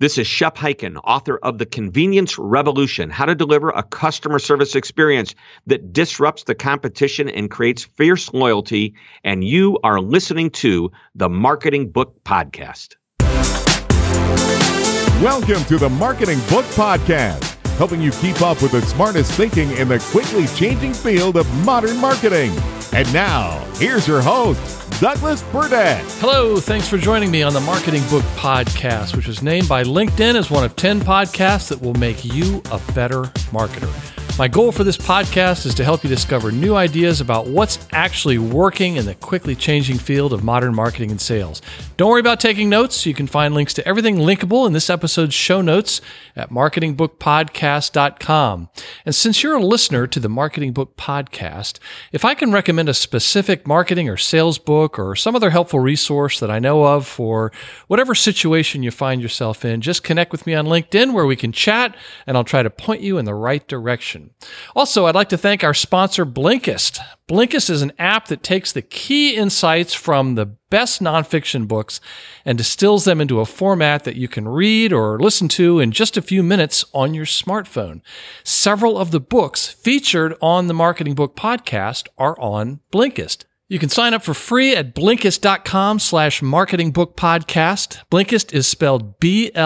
[0.00, 4.74] This is Shep Hyken, author of The Convenience Revolution How to Deliver a Customer Service
[4.74, 5.34] Experience
[5.66, 8.94] that Disrupts the Competition and Creates Fierce Loyalty.
[9.24, 12.94] And you are listening to the Marketing Book Podcast.
[15.22, 17.44] Welcome to the Marketing Book Podcast,
[17.76, 21.98] helping you keep up with the smartest thinking in the quickly changing field of modern
[21.98, 22.52] marketing.
[22.94, 26.04] And now, here's your host, Douglas Burdett.
[26.20, 30.34] Hello, thanks for joining me on the Marketing Book Podcast, which was named by LinkedIn
[30.34, 34.19] as one of 10 podcasts that will make you a better marketer.
[34.40, 38.38] My goal for this podcast is to help you discover new ideas about what's actually
[38.38, 41.60] working in the quickly changing field of modern marketing and sales.
[41.98, 43.04] Don't worry about taking notes.
[43.04, 46.00] You can find links to everything linkable in this episode's show notes
[46.34, 48.70] at marketingbookpodcast.com.
[49.04, 51.78] And since you're a listener to the Marketing Book Podcast,
[52.10, 56.40] if I can recommend a specific marketing or sales book or some other helpful resource
[56.40, 57.52] that I know of for
[57.88, 61.52] whatever situation you find yourself in, just connect with me on LinkedIn where we can
[61.52, 61.94] chat
[62.26, 64.29] and I'll try to point you in the right direction.
[64.74, 66.98] Also, I'd like to thank our sponsor, Blinkist.
[67.28, 72.00] Blinkist is an app that takes the key insights from the best nonfiction books
[72.44, 76.16] and distills them into a format that you can read or listen to in just
[76.16, 78.00] a few minutes on your smartphone.
[78.44, 83.44] Several of the books featured on the Marketing Book podcast are on Blinkist.
[83.70, 88.02] You can sign up for free at Blinkist.com slash marketing book podcast.
[88.10, 89.60] Blinkist is spelled B-L-I-N-K-I-S-T.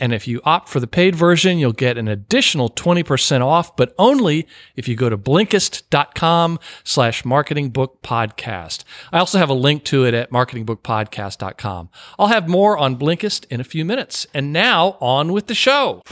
[0.00, 3.94] And if you opt for the paid version, you'll get an additional 20% off, but
[3.96, 8.82] only if you go to Blinkist.com slash marketing book podcast.
[9.12, 11.90] I also have a link to it at marketingbookpodcast.com.
[12.18, 14.26] I'll have more on Blinkist in a few minutes.
[14.34, 16.02] And now on with the show.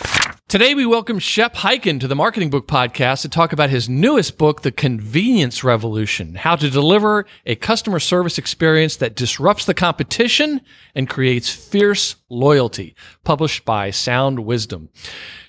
[0.49, 4.39] Today, we welcome Shep Hyken to the Marketing Book Podcast to talk about his newest
[4.39, 10.63] book, The Convenience Revolution How to Deliver a Customer Service Experience that Disrupts the Competition
[10.95, 14.89] and Creates Fierce Loyalty, published by Sound Wisdom.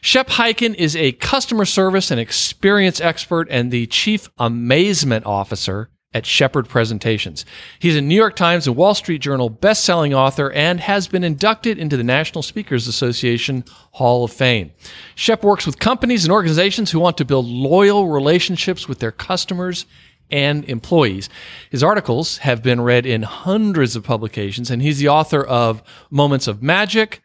[0.01, 6.25] Shep Hyken is a customer service and experience expert and the Chief Amazement Officer at
[6.25, 7.45] Shepard Presentations.
[7.77, 11.77] He's a New York Times and Wall Street Journal best-selling author and has been inducted
[11.77, 14.71] into the National Speakers Association Hall of Fame.
[15.13, 19.85] Shep works with companies and organizations who want to build loyal relationships with their customers
[20.31, 21.29] and employees.
[21.69, 26.47] His articles have been read in hundreds of publications and he's the author of Moments
[26.47, 27.21] of Magic,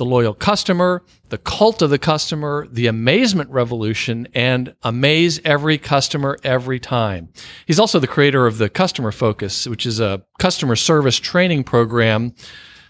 [0.00, 6.38] the loyal customer, the cult of the customer, the amazement revolution, and amaze every customer
[6.42, 7.28] every time.
[7.66, 12.32] He's also the creator of the Customer Focus, which is a customer service training program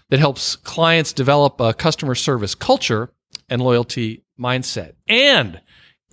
[0.09, 3.11] that helps clients develop a customer service culture
[3.49, 4.93] and loyalty mindset.
[5.09, 5.59] And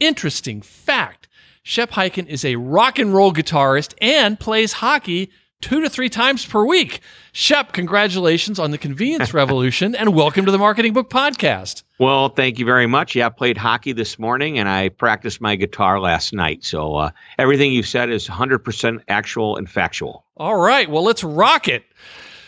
[0.00, 1.28] interesting fact,
[1.62, 5.30] Shep Hyken is a rock and roll guitarist and plays hockey
[5.60, 7.00] two to three times per week.
[7.32, 11.82] Shep, congratulations on the convenience revolution and welcome to the Marketing Book Podcast.
[11.98, 13.16] Well, thank you very much.
[13.16, 16.64] Yeah, I played hockey this morning and I practiced my guitar last night.
[16.64, 20.24] So uh, everything you said is 100% actual and factual.
[20.36, 20.88] All right.
[20.88, 21.84] Well, let's rock it.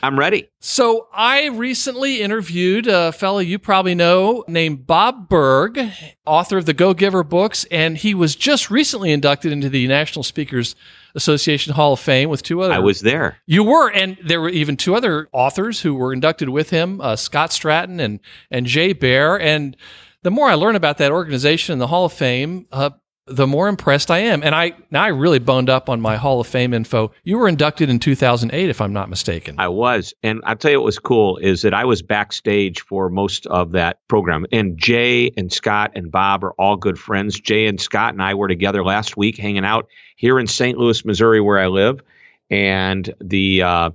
[0.03, 0.49] I'm ready.
[0.61, 5.79] So I recently interviewed a fellow you probably know named Bob Burg,
[6.27, 10.23] author of the Go Giver books, and he was just recently inducted into the National
[10.23, 10.75] Speakers
[11.15, 12.73] Association Hall of Fame with two other.
[12.73, 13.39] I was there.
[13.47, 17.17] You were, and there were even two other authors who were inducted with him, uh,
[17.17, 19.39] Scott Stratten and and Jay Baer.
[19.39, 19.77] And
[20.23, 22.91] the more I learn about that organization and the Hall of Fame, uh,
[23.31, 24.43] the more impressed I am.
[24.43, 27.13] And I now I really boned up on my Hall of Fame info.
[27.25, 29.55] You were inducted in 2008, if I'm not mistaken.
[29.59, 33.09] I was, and I'll tell you what was cool is that I was backstage for
[33.09, 34.47] most of that program.
[34.53, 37.39] And Jay and Scott and Bob are all good friends.
[37.39, 39.87] Jay and Scott and I were together last week, hanging out
[40.17, 40.77] here in St.
[40.77, 42.03] Louis, Missouri, where I live.
[42.51, 43.91] And the uh,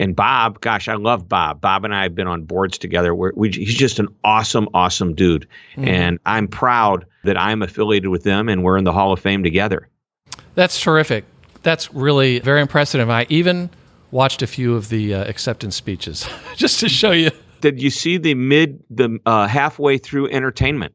[0.00, 1.60] and Bob, gosh, I love Bob.
[1.60, 3.14] Bob and I have been on boards together.
[3.14, 5.46] Where we, he's just an awesome, awesome dude,
[5.76, 5.86] mm.
[5.86, 9.44] and I'm proud that I'm affiliated with them and we're in the Hall of Fame
[9.44, 9.88] together.
[10.54, 11.24] That's terrific.
[11.62, 13.10] That's really very impressive.
[13.10, 13.68] I even
[14.10, 17.30] watched a few of the uh, acceptance speeches just to show you.
[17.60, 20.94] Did you see the mid, the uh, halfway through entertainment?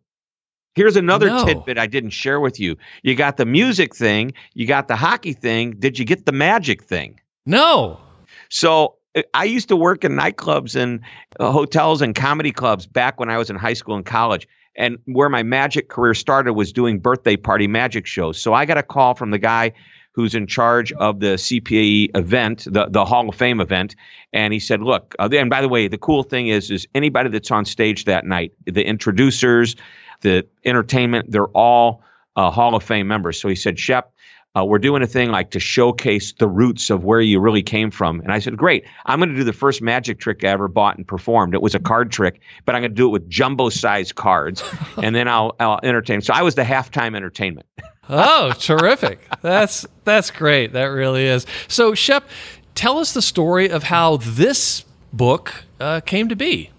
[0.73, 1.45] Here's another no.
[1.45, 2.75] tidbit I didn't share with you.
[3.03, 5.75] You got the music thing, you got the hockey thing.
[5.77, 7.19] Did you get the magic thing?
[7.45, 7.99] No.
[8.55, 11.01] So uh, I used to work in nightclubs and
[11.39, 14.47] uh, hotels and comedy clubs back when I was in high school and college.
[14.77, 18.39] And where my magic career started was doing birthday party magic shows.
[18.39, 19.73] So I got a call from the guy
[20.13, 23.95] who's in charge of the CPAE event, the, the Hall of Fame event.
[24.31, 27.29] And he said, look, uh, and by the way, the cool thing is, is anybody
[27.29, 29.75] that's on stage that night, the introducers,
[30.21, 32.01] the entertainment, they're all
[32.37, 33.39] uh, Hall of Fame members.
[33.39, 34.13] So he said, Shep,
[34.55, 37.91] uh, we're doing a thing like to showcase the roots of where you really came
[37.91, 38.21] from.
[38.21, 40.97] And I said, great, I'm going to do the first magic trick I ever bought
[40.97, 41.53] and performed.
[41.53, 44.63] It was a card trick, but I'm going to do it with jumbo sized cards,
[45.03, 46.21] and then I'll, I'll entertain.
[46.21, 47.67] So I was the halftime entertainment.
[48.09, 49.27] oh, terrific!
[49.41, 50.73] That's that's great.
[50.73, 51.45] That really is.
[51.67, 52.27] So, Shep,
[52.75, 56.69] tell us the story of how this book uh, came to be.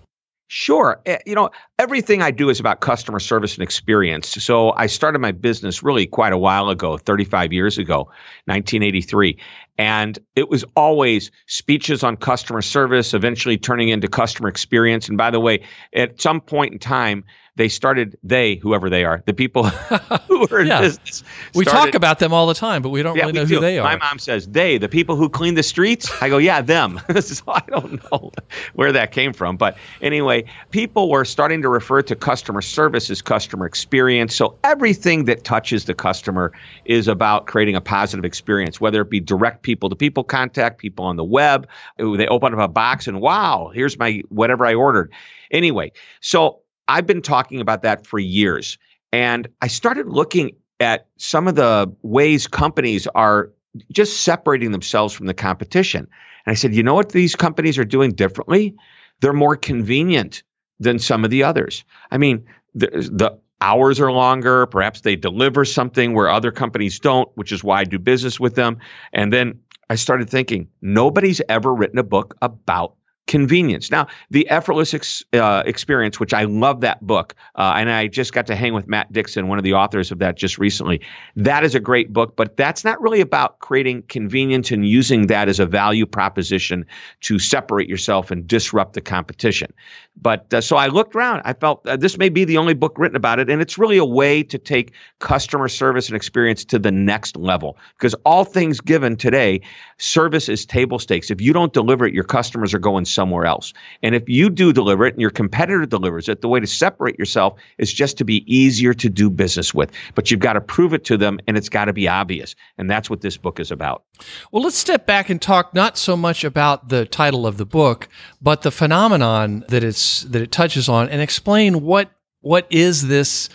[0.48, 1.00] Sure.
[1.06, 4.28] Eh, you know, everything I do is about customer service and experience.
[4.28, 8.08] So I started my business really quite a while ago, 35 years ago,
[8.46, 9.36] 1983.
[9.78, 15.08] And it was always speeches on customer service, eventually turning into customer experience.
[15.08, 15.62] And by the way,
[15.92, 17.24] at some point in time,
[17.56, 19.64] they started they whoever they are the people
[20.28, 20.82] who are in yeah.
[20.82, 21.24] business
[21.54, 23.56] we talk about them all the time but we don't yeah, really know do.
[23.56, 26.38] who they are my mom says they the people who clean the streets i go
[26.38, 28.30] yeah them so i don't know
[28.74, 33.22] where that came from but anyway people were starting to refer to customer service as
[33.22, 36.52] customer experience so everything that touches the customer
[36.84, 41.04] is about creating a positive experience whether it be direct people to people contact people
[41.04, 41.68] on the web
[41.98, 45.12] they open up a box and wow here's my whatever i ordered
[45.50, 45.90] anyway
[46.20, 48.78] so I've been talking about that for years.
[49.12, 53.50] And I started looking at some of the ways companies are
[53.92, 56.00] just separating themselves from the competition.
[56.46, 58.74] And I said, you know what these companies are doing differently?
[59.20, 60.42] They're more convenient
[60.78, 61.84] than some of the others.
[62.10, 64.66] I mean, the, the hours are longer.
[64.66, 68.54] Perhaps they deliver something where other companies don't, which is why I do business with
[68.54, 68.78] them.
[69.12, 69.58] And then
[69.88, 72.94] I started thinking, nobody's ever written a book about
[73.26, 73.90] convenience.
[73.90, 78.32] Now, the effortless ex, uh, experience, which I love that book, uh, and I just
[78.32, 81.00] got to hang with Matt Dixon, one of the authors of that, just recently.
[81.34, 85.48] That is a great book, but that's not really about creating convenience and using that
[85.48, 86.86] as a value proposition
[87.22, 89.72] to separate yourself and disrupt the competition.
[90.20, 91.42] But uh, so I looked around.
[91.44, 93.98] I felt uh, this may be the only book written about it, and it's really
[93.98, 97.76] a way to take customer service and experience to the next level.
[97.98, 99.60] Because all things given today,
[99.98, 101.30] service is table stakes.
[101.30, 103.72] If you don't deliver it, your customers are going somewhere else.
[104.04, 107.18] And if you do deliver it and your competitor delivers it, the way to separate
[107.18, 109.90] yourself is just to be easier to do business with.
[110.14, 112.54] But you've got to prove it to them, and it's got to be obvious.
[112.78, 114.04] And that's what this book is about.
[114.52, 118.06] Well, let's step back and talk not so much about the title of the book,
[118.40, 122.10] but the phenomenon that it's that it touches on and explain what
[122.42, 123.48] what is this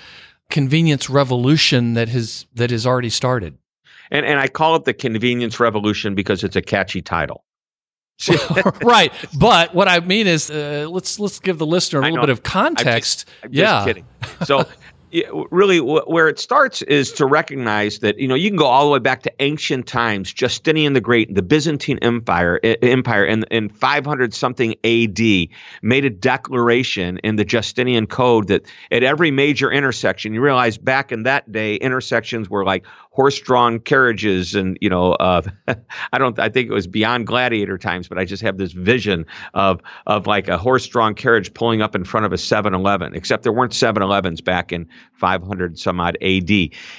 [0.50, 3.58] convenience revolution that has that has already started.
[4.10, 7.46] And and I call it the convenience revolution because it's a catchy title.
[8.84, 12.30] right, but what I mean is, uh, let's let's give the listener a little bit
[12.30, 12.86] of context.
[12.92, 14.06] I'm just, I'm yeah, kidding.
[14.46, 14.66] So
[15.52, 18.92] really where it starts is to recognize that you know you can go all the
[18.92, 24.34] way back to ancient times justinian the great the byzantine empire empire in, in 500
[24.34, 25.20] something ad
[25.82, 31.12] made a declaration in the justinian code that at every major intersection you realize back
[31.12, 35.42] in that day intersections were like horse-drawn carriages and you know uh,
[36.14, 39.26] i don't i think it was beyond gladiator times but i just have this vision
[39.54, 43.52] of of like a horse-drawn carriage pulling up in front of a 7-eleven except there
[43.52, 46.50] weren't 7-elevens back in 500 some odd ad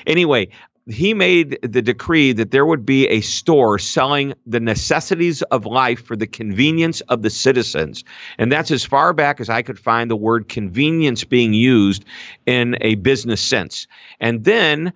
[0.07, 0.49] anyway
[0.89, 6.05] he made the decree that there would be a store selling the necessities of life
[6.05, 8.03] for the convenience of the citizens.
[8.39, 12.05] And that's as far back as I could find the word convenience being used
[12.47, 13.87] in a business sense.
[14.19, 14.93] And then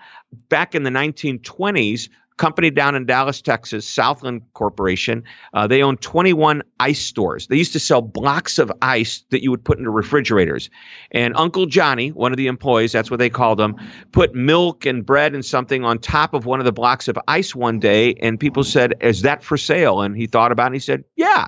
[0.48, 5.24] back in the 1920s, company down in Dallas, Texas, Southland Corporation.
[5.54, 7.46] Uh, they own 21 ice stores.
[7.46, 10.70] They used to sell blocks of ice that you would put into refrigerators.
[11.12, 13.76] And Uncle Johnny, one of the employees, that's what they called him,
[14.12, 17.54] put milk and bread and something on top of one of the blocks of ice
[17.54, 18.14] one day.
[18.14, 20.02] And people said, Is that for sale?
[20.02, 21.46] And he thought about it and he said, Yeah.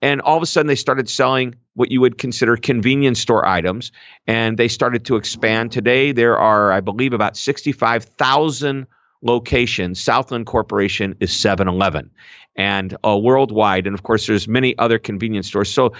[0.00, 3.92] And all of a sudden, they started selling what you would consider convenience store items,
[4.26, 5.70] and they started to expand.
[5.70, 8.86] Today, there are, I believe, about 65,000
[9.22, 10.00] locations.
[10.00, 12.10] Southland Corporation is 7 Eleven
[12.56, 13.86] and uh, worldwide.
[13.86, 15.72] And of course, there's many other convenience stores.
[15.72, 15.92] So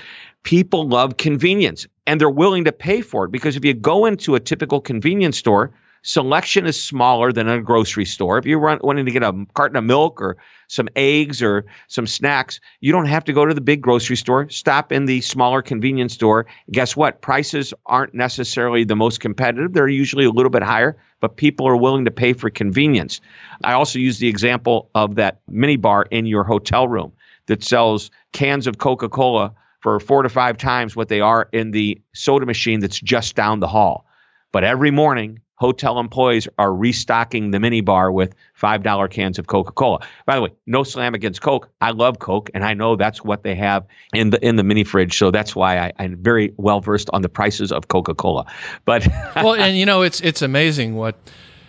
[0.43, 4.35] people love convenience and they're willing to pay for it because if you go into
[4.35, 8.39] a typical convenience store, selection is smaller than a grocery store.
[8.39, 10.37] If you're wanting to get a carton of milk or
[10.69, 14.49] some eggs or some snacks, you don't have to go to the big grocery store.
[14.49, 16.47] Stop in the smaller convenience store.
[16.71, 17.21] Guess what?
[17.21, 19.73] Prices aren't necessarily the most competitive.
[19.73, 23.21] They're usually a little bit higher, but people are willing to pay for convenience.
[23.65, 27.13] I also use the example of that mini bar in your hotel room
[27.47, 32.01] that sells cans of Coca-Cola for four to five times what they are in the
[32.15, 34.07] soda machine that's just down the hall.
[34.53, 40.01] But every morning, hotel employees are restocking the mini bar with $5 cans of Coca-Cola.
[40.27, 41.69] By the way, no slam against Coke.
[41.81, 44.85] I love Coke and I know that's what they have in the in the mini
[44.85, 45.17] fridge.
[45.17, 48.47] So that's why I, I'm very well versed on the prices of Coca-Cola.
[48.85, 49.07] But
[49.37, 51.17] Well, and you know, it's it's amazing what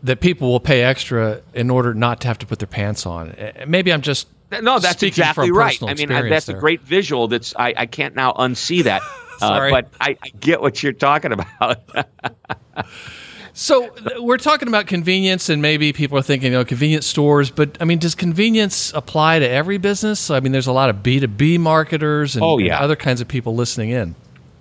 [0.04, 3.32] that people will pay extra in order not to have to put their pants on.
[3.32, 4.28] Uh, Maybe I'm just
[4.62, 5.82] no, that's exactly right.
[5.82, 6.58] I mean, that's there.
[6.58, 7.28] a great visual.
[7.28, 9.02] That's I, I can't now unsee that.
[9.40, 9.72] Sorry.
[9.72, 11.80] Uh, but I, I get what you're talking about.
[13.56, 17.52] So we're talking about convenience, and maybe people are thinking, oh, convenience stores.
[17.52, 20.32] But I mean, does convenience apply to every business?
[20.32, 23.22] I mean, there's a lot of B two B marketers and, Oh, and other kinds
[23.22, 24.16] of people listening in.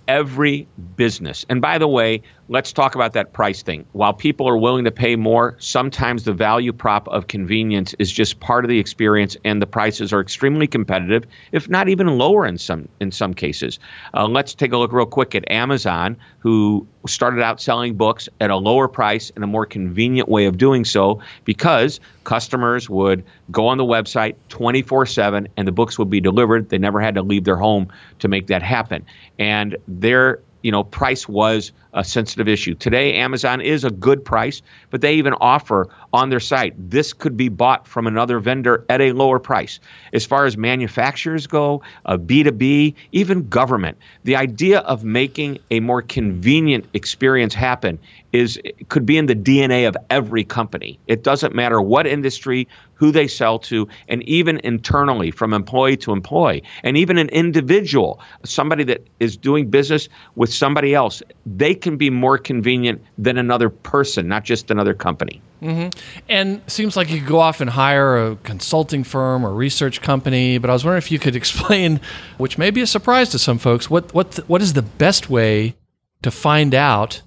[0.08, 1.46] every business.
[1.48, 3.84] And by the way, let's talk about that price thing.
[3.92, 8.40] While people are willing to pay more, sometimes the value prop of convenience is just
[8.40, 12.58] part of the experience, and the prices are extremely competitive, if not even lower in
[12.58, 13.78] some in some cases.
[14.14, 18.50] Uh, let's take a look real quick at Amazon, who started out selling books at
[18.50, 23.66] a lower price and a more convenient way of doing so because customers would go
[23.66, 26.68] on the website 24 7 and the books would be delivered.
[26.68, 27.88] They never had to leave their home
[28.20, 29.04] to make that happen.
[29.38, 32.74] And their you know, price was a sensitive issue.
[32.74, 37.36] Today, Amazon is a good price, but they even offer on their site this could
[37.36, 39.78] be bought from another vendor at a lower price.
[40.12, 46.00] As far as manufacturers go, uh, B2B, even government, the idea of making a more
[46.00, 47.98] convenient experience happen
[48.32, 50.98] is could be in the DNA of every company.
[51.06, 56.12] It doesn't matter what industry, who they sell to, and even internally from employee to
[56.12, 61.96] employee, and even an individual, somebody that is doing business with somebody else, they can
[61.96, 65.40] be more convenient than another person, not just another company.
[65.62, 65.90] Mm-hmm.
[66.28, 70.58] And seems like you could go off and hire a consulting firm or research company.
[70.58, 72.00] But I was wondering if you could explain,
[72.38, 75.76] which may be a surprise to some folks, what what what is the best way
[76.22, 77.22] to find out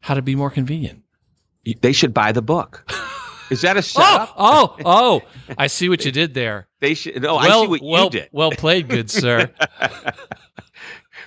[0.00, 1.02] how to be more convenient?
[1.80, 2.90] They should buy the book.
[3.50, 4.34] Is that a Oh, setup?
[4.38, 5.22] oh, oh!
[5.58, 6.68] I see what you did there.
[6.80, 7.20] They should.
[7.22, 8.28] No, well, I see what well, you did.
[8.32, 9.50] well played, good sir.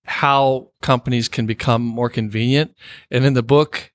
[0.04, 2.74] how companies can become more convenient.
[3.10, 3.89] And in the book,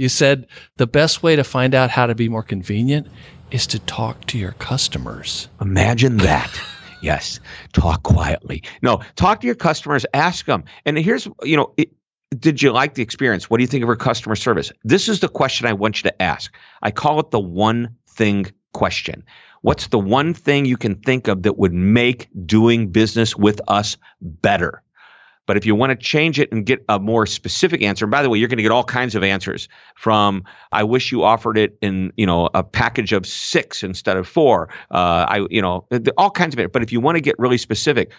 [0.00, 0.46] you said
[0.78, 3.06] the best way to find out how to be more convenient
[3.50, 5.48] is to talk to your customers.
[5.60, 6.58] Imagine that.
[7.02, 7.38] yes.
[7.74, 8.62] Talk quietly.
[8.80, 10.64] No, talk to your customers, ask them.
[10.86, 11.90] And here's, you know, it,
[12.38, 13.50] did you like the experience?
[13.50, 14.72] What do you think of our customer service?
[14.84, 16.54] This is the question I want you to ask.
[16.80, 19.22] I call it the one thing question.
[19.60, 23.98] What's the one thing you can think of that would make doing business with us
[24.22, 24.82] better?
[25.50, 28.22] But if you want to change it and get a more specific answer, and by
[28.22, 31.58] the way, you're going to get all kinds of answers from I wish you offered
[31.58, 34.68] it in, you know, a package of six instead of four.
[34.92, 36.72] Uh, I, you know, all kinds of it.
[36.72, 38.12] But if you want to get really specific,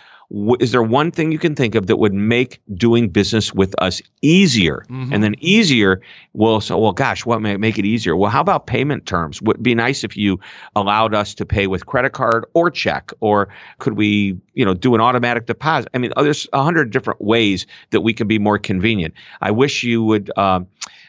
[0.60, 4.02] is there one thing you can think of that would make doing business with us
[4.22, 4.86] easier?
[5.14, 6.02] And then easier
[6.34, 8.16] will so well, gosh, what may make it easier?
[8.16, 9.42] Well, how about payment terms?
[9.42, 10.40] Would be nice if you
[10.76, 14.96] allowed us to pay with credit card or check, or could we, you know, do
[14.96, 15.90] an automatic deposit?
[15.94, 19.14] I mean, oh, there's a hundred different ways that we can be more convenient.
[19.42, 20.68] I wish you would um,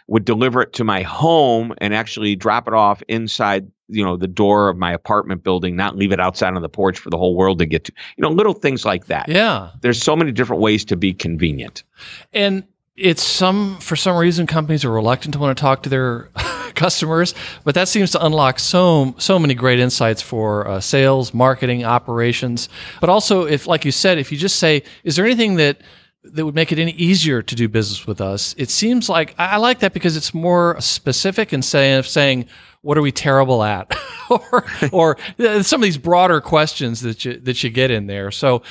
[0.09, 4.26] would deliver it to my home and actually drop it off inside you know the
[4.28, 7.37] door of my apartment building not leave it outside on the porch for the whole
[7.37, 9.70] world to get to you know little things like that Yeah.
[9.80, 11.84] there's so many different ways to be convenient
[12.32, 12.64] And
[12.96, 16.28] it's some for some reason companies are reluctant to want to talk to their
[16.75, 17.34] customers,
[17.64, 22.68] but that seems to unlock so so many great insights for uh, sales, marketing, operations.
[23.00, 25.78] But also, if like you said, if you just say, "Is there anything that
[26.25, 29.57] that would make it any easier to do business with us?" It seems like I
[29.57, 32.47] like that because it's more specific and saying of saying.
[32.85, 33.97] What are we terrible at,
[34.29, 38.33] or or uh, some of these broader questions that you that you get in there?
[38.33, 38.64] So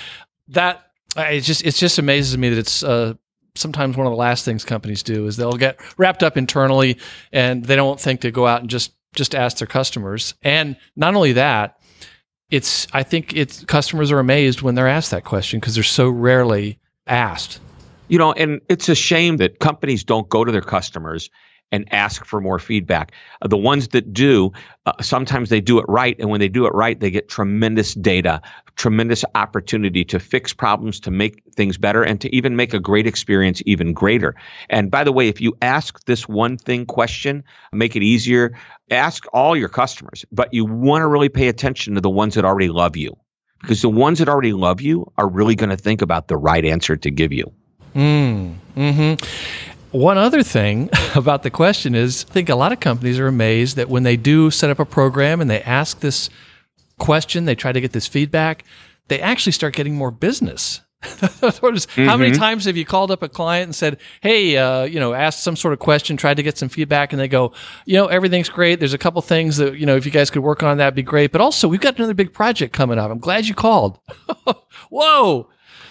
[0.49, 3.13] that it just it just amazes me that it's uh,
[3.55, 6.97] sometimes one of the last things companies do is they'll get wrapped up internally
[7.31, 10.33] and they don't think to go out and just just ask their customers.
[10.41, 11.77] And not only that,
[12.49, 16.09] it's I think it's customers are amazed when they're asked that question because they're so
[16.09, 17.59] rarely asked.
[18.07, 21.29] you know and it's a shame that companies don't go to their customers
[21.71, 23.13] and ask for more feedback.
[23.41, 24.51] Uh, the ones that do
[24.85, 27.93] uh, sometimes they do it right and when they do it right they get tremendous
[27.93, 28.41] data
[28.75, 33.05] tremendous opportunity to fix problems to make things better and to even make a great
[33.05, 34.35] experience even greater.
[34.69, 38.57] And by the way if you ask this one thing question make it easier
[38.89, 42.43] ask all your customers but you want to really pay attention to the ones that
[42.43, 43.15] already love you
[43.61, 46.65] because the ones that already love you are really going to think about the right
[46.65, 47.51] answer to give you
[47.93, 49.13] Mm, hmm
[49.91, 53.75] one other thing about the question is I think a lot of companies are amazed
[53.75, 56.29] that when they do set up a program and they ask this
[56.97, 58.63] question, they try to get this feedback,
[59.09, 60.81] they actually start getting more business.
[61.01, 62.05] mm-hmm.
[62.05, 62.39] How many mm-hmm.
[62.39, 65.55] times have you called up a client and said, "Hey, uh, you know, asked some
[65.55, 67.53] sort of question, tried to get some feedback," and they go,
[67.85, 68.79] "You know, everything's great.
[68.79, 71.01] There's a couple things that you know, if you guys could work on, that'd be
[71.01, 71.31] great.
[71.31, 73.09] But also, we've got another big project coming up.
[73.09, 73.99] I'm glad you called.
[74.89, 75.49] Whoa!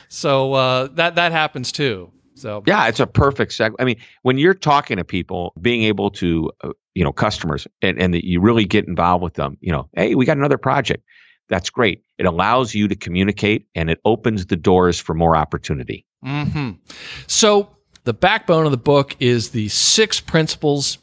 [0.09, 2.13] So uh, that that happens too.
[2.41, 3.75] So yeah, it's a perfect seg.
[3.79, 8.01] I mean, when you're talking to people, being able to, uh, you know, customers, and
[8.01, 9.59] and that you really get involved with them.
[9.61, 11.05] You know, hey, we got another project.
[11.51, 12.03] That's great.
[12.17, 16.07] It allows you to communicate, and it opens the doors for more opportunity.
[16.25, 16.71] Mm-hmm.
[17.27, 20.97] So the backbone of the book is the six principles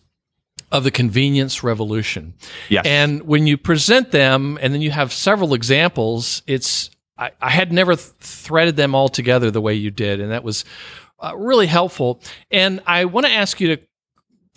[0.71, 2.33] of the convenience revolution.
[2.69, 2.85] Yes.
[2.85, 7.71] And when you present them, and then you have several examples, it's I, I had
[7.71, 10.65] never th- threaded them all together the way you did, and that was
[11.19, 12.21] uh, really helpful.
[12.51, 13.83] And I want to ask you to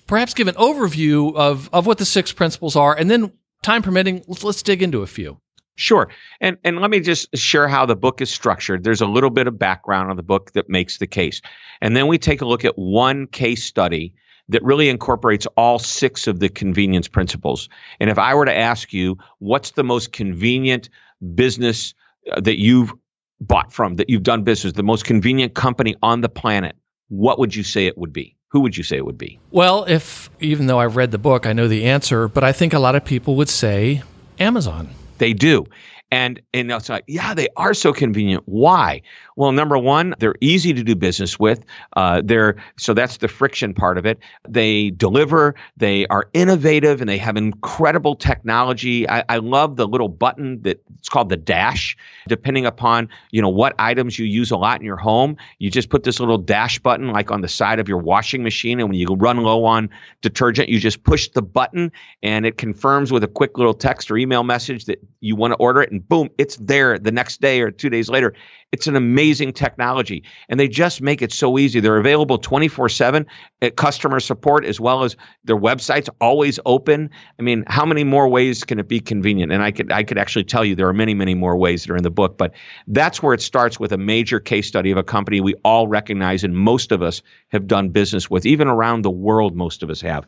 [0.07, 3.33] perhaps give an overview of, of what the six principles are, and then,
[3.63, 5.41] time permitting, let's, let's dig into a few.
[5.81, 6.11] Sure.
[6.43, 8.85] And and let me just share how the book is structured.
[8.85, 11.41] There's a little bit of background on the book that makes the case.
[11.81, 14.13] And then we take a look at one case study
[14.51, 17.71] that really incorporates all six of the convenience principles.
[17.99, 20.91] And if I were to ask you, what's the most convenient
[21.35, 21.95] business
[22.31, 22.93] uh, that you've
[23.41, 26.77] bought from, that you've done business, the most convenient company on the planet,
[27.09, 28.37] what would you say it would be?
[28.49, 29.39] Who would you say it would be?
[29.51, 32.75] Well, if even though I've read the book, I know the answer, but I think
[32.75, 34.03] a lot of people would say
[34.39, 34.91] Amazon.
[35.21, 35.67] They do.
[36.11, 38.43] And and it's like, yeah, they are so convenient.
[38.47, 39.01] Why?
[39.41, 41.65] Well, number one, they're easy to do business with.
[41.97, 44.19] Uh, they're so that's the friction part of it.
[44.47, 45.55] They deliver.
[45.79, 49.09] They are innovative, and they have incredible technology.
[49.09, 51.97] I, I love the little button that it's called the dash.
[52.29, 55.89] Depending upon you know what items you use a lot in your home, you just
[55.89, 58.99] put this little dash button like on the side of your washing machine, and when
[58.99, 59.89] you run low on
[60.21, 61.91] detergent, you just push the button,
[62.23, 65.57] and it confirms with a quick little text or email message that you want to
[65.57, 68.35] order it, and boom, it's there the next day or two days later.
[68.73, 71.81] It's an amazing technology, and they just make it so easy.
[71.81, 73.27] They're available 24 7
[73.63, 77.11] at customer support as well as their website's always open.
[77.39, 79.51] I mean, how many more ways can it be convenient?
[79.51, 81.93] And I could I could actually tell you there are many, many more ways that
[81.93, 82.53] are in the book, but
[82.87, 86.45] that's where it starts with a major case study of a company we all recognize
[86.45, 90.01] and most of us have done business with, even around the world, most of us
[90.01, 90.27] have.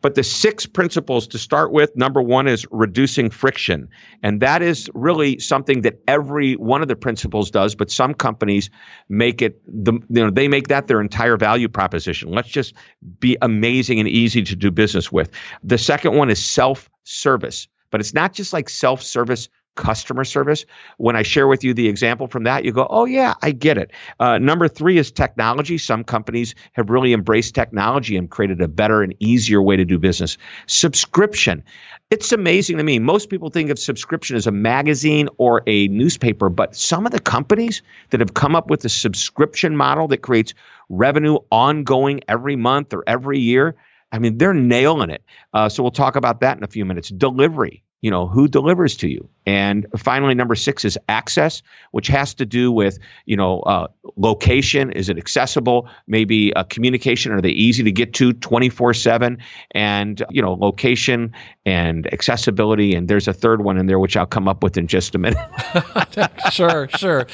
[0.00, 3.88] But the six principles to start with number one is reducing friction.
[4.22, 7.74] And that is really something that every one of the principles does.
[7.74, 8.70] But but some companies
[9.10, 12.30] make it the you know they make that their entire value proposition.
[12.30, 12.72] Let's just
[13.20, 15.30] be amazing and easy to do business with.
[15.62, 20.64] The second one is self-service, but it's not just like self-service customer service.
[20.98, 23.78] When I share with you the example from that, you go, oh, yeah, I get
[23.78, 23.92] it.
[24.20, 25.78] Uh, number three is technology.
[25.78, 29.98] Some companies have really embraced technology and created a better and easier way to do
[29.98, 30.36] business.
[30.66, 31.62] Subscription.
[32.10, 32.98] It's amazing to me.
[32.98, 37.20] Most people think of subscription as a magazine or a newspaper, but some of the
[37.20, 40.54] companies that have come up with a subscription model that creates
[40.88, 43.74] revenue ongoing every month or every year,
[44.12, 45.24] I mean, they're nailing it.
[45.54, 47.08] Uh, so we'll talk about that in a few minutes.
[47.08, 49.26] Delivery you know who delivers to you.
[49.46, 51.62] And finally number six is access
[51.92, 53.86] which has to do with you know uh,
[54.18, 54.92] location.
[54.92, 55.88] Is it accessible?
[56.06, 57.32] Maybe a communication.
[57.32, 59.38] Are they easy to get to 24 7
[59.70, 61.32] and you know location
[61.64, 62.94] and accessibility.
[62.94, 65.18] And there's a third one in there which i'll come up with in just a
[65.18, 65.38] minute.
[66.52, 67.26] Sure sure.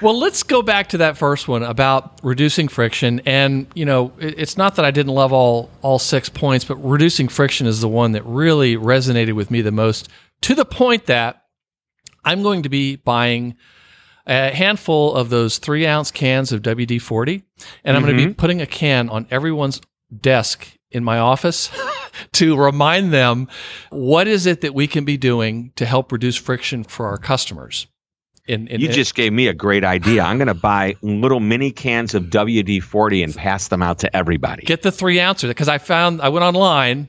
[0.00, 3.20] Well let's go back to that first one about reducing friction.
[3.26, 7.28] And you know it's not that i didn't love all all six points but reducing
[7.28, 10.08] friction is the one that really resonated with me the most
[10.44, 11.44] to the point that
[12.22, 13.56] I'm going to be buying
[14.26, 17.42] a handful of those three ounce cans of WD 40,
[17.82, 18.10] and I'm mm-hmm.
[18.10, 19.80] going to be putting a can on everyone's
[20.14, 21.70] desk in my office
[22.32, 23.48] to remind them
[23.88, 27.86] what is it that we can be doing to help reduce friction for our customers.
[28.46, 30.22] In, in, you just gave me a great idea.
[30.22, 34.14] I'm going to buy little mini cans of WD 40 and pass them out to
[34.14, 34.64] everybody.
[34.64, 37.08] Get the three ouncer because I found I went online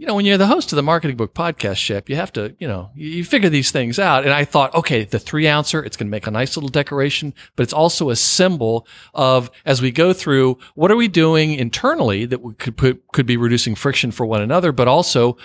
[0.00, 2.56] you know, when you're the host of the Marketing Book Podcast, Shep, you have to,
[2.58, 4.24] you know, you figure these things out.
[4.24, 7.34] And I thought, okay, the three ouncer, it's going to make a nice little decoration,
[7.54, 12.24] but it's also a symbol of as we go through, what are we doing internally
[12.24, 15.36] that we could put, could be reducing friction for one another, but also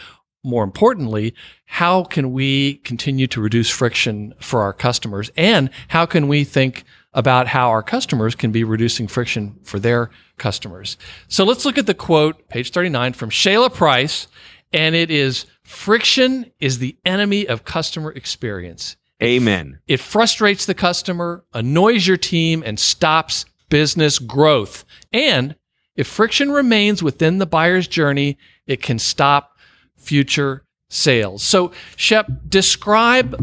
[0.41, 1.34] more importantly,
[1.65, 5.30] how can we continue to reduce friction for our customers?
[5.36, 10.12] And how can we think about how our customers can be reducing friction for their
[10.38, 10.97] customers.
[11.30, 14.28] So let's look at the quote, page 39 from Shayla Price,
[14.73, 18.97] and it is friction is the enemy of customer experience.
[19.23, 19.80] Amen.
[19.88, 24.84] It frustrates the customer, annoys your team, and stops business growth.
[25.12, 25.56] And
[25.95, 29.58] If friction remains within the buyer's journey, it can stop
[29.95, 31.41] future sales.
[31.41, 33.34] So, Shep, describe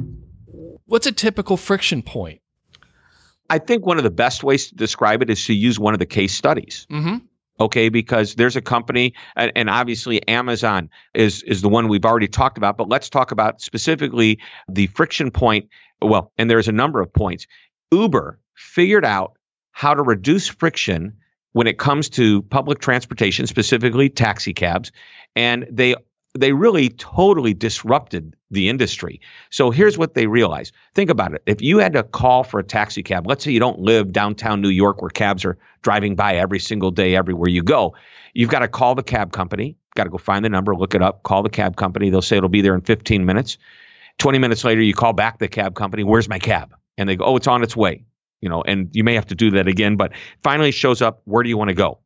[0.84, 2.41] what's a typical friction point?
[3.52, 5.98] I think one of the best ways to describe it is to use one of
[5.98, 6.86] the case studies.
[6.90, 7.16] Mm-hmm.
[7.60, 12.28] Okay, because there's a company, and, and, obviously Amazon is is the one we've already
[12.28, 12.78] talked about.
[12.78, 14.38] But let's talk about specifically
[14.70, 15.68] the friction point.
[16.00, 17.46] Well, and there's a number of points.
[17.92, 19.36] Uber figured out
[19.72, 21.12] how to reduce friction
[21.52, 24.90] when it comes to public transportation, specifically taxi cabs,
[25.36, 25.94] and they
[26.34, 29.20] they really totally disrupted the industry.
[29.50, 30.72] So here's what they realized.
[30.94, 31.42] Think about it.
[31.46, 34.62] If you had to call for a taxi cab, let's say you don't live downtown
[34.62, 37.94] New York where cabs are driving by every single day everywhere you go,
[38.32, 41.02] you've got to call the cab company, got to go find the number, look it
[41.02, 42.08] up, call the cab company.
[42.08, 43.58] They'll say it'll be there in 15 minutes.
[44.18, 46.74] 20 minutes later, you call back the cab company, where's my cab?
[46.96, 48.04] And they go, oh, it's on its way.
[48.40, 51.42] You know, and you may have to do that again, but finally shows up, where
[51.42, 51.98] do you want to go?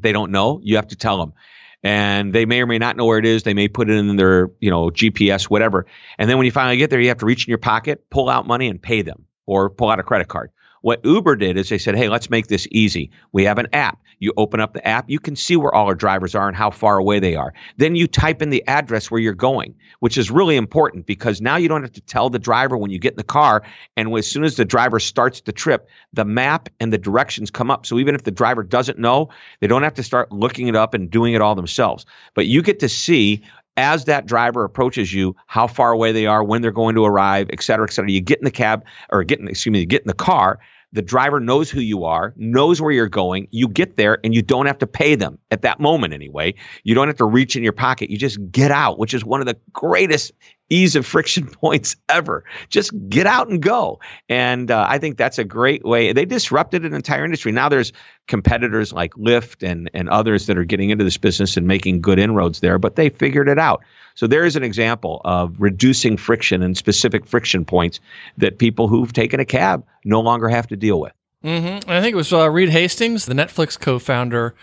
[0.00, 0.60] They don't know.
[0.62, 1.32] You have to tell them
[1.82, 3.42] and they may or may not know where it is.
[3.42, 5.86] They may put it in their, you know, GPS, whatever.
[6.18, 8.28] And then when you finally get there, you have to reach in your pocket, pull
[8.28, 10.50] out money, and pay them, or pull out a credit card.
[10.82, 13.10] What Uber did is they said, hey, let's make this easy.
[13.32, 13.98] We have an app.
[14.20, 16.70] You open up the app, you can see where all our drivers are and how
[16.70, 17.52] far away they are.
[17.76, 21.56] Then you type in the address where you're going, which is really important because now
[21.56, 23.62] you don't have to tell the driver when you get in the car.
[23.96, 27.70] And as soon as the driver starts the trip, the map and the directions come
[27.70, 27.86] up.
[27.86, 29.28] So even if the driver doesn't know,
[29.60, 32.06] they don't have to start looking it up and doing it all themselves.
[32.34, 33.42] But you get to see
[33.76, 37.48] as that driver approaches you, how far away they are, when they're going to arrive,
[37.52, 38.10] et cetera, et cetera.
[38.10, 40.58] You get in the cab or get in, excuse me, you get in the car.
[40.92, 43.46] The driver knows who you are, knows where you're going.
[43.50, 46.54] You get there and you don't have to pay them at that moment anyway.
[46.82, 48.10] You don't have to reach in your pocket.
[48.10, 50.32] You just get out, which is one of the greatest
[50.70, 52.44] ease of friction points ever.
[52.68, 54.00] Just get out and go.
[54.28, 56.12] And uh, I think that's a great way.
[56.12, 57.52] They disrupted an entire industry.
[57.52, 57.92] Now there's
[58.26, 62.18] competitors like Lyft and, and others that are getting into this business and making good
[62.18, 63.82] inroads there, but they figured it out.
[64.14, 68.00] So there is an example of reducing friction and specific friction points
[68.36, 71.12] that people who've taken a cab no longer have to deal with.
[71.44, 71.88] Mm-hmm.
[71.88, 74.54] I think it was uh, Reed Hastings, the Netflix co-founder.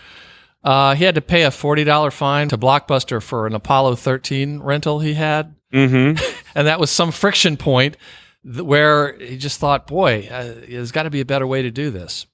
[0.64, 4.60] Uh, he had to pay a forty dollar fine to Blockbuster for an Apollo 13
[4.60, 6.38] rental he had, mm-hmm.
[6.56, 7.98] and that was some friction point
[8.44, 11.90] where he just thought, "Boy, uh, there's got to be a better way to do
[11.90, 12.28] this."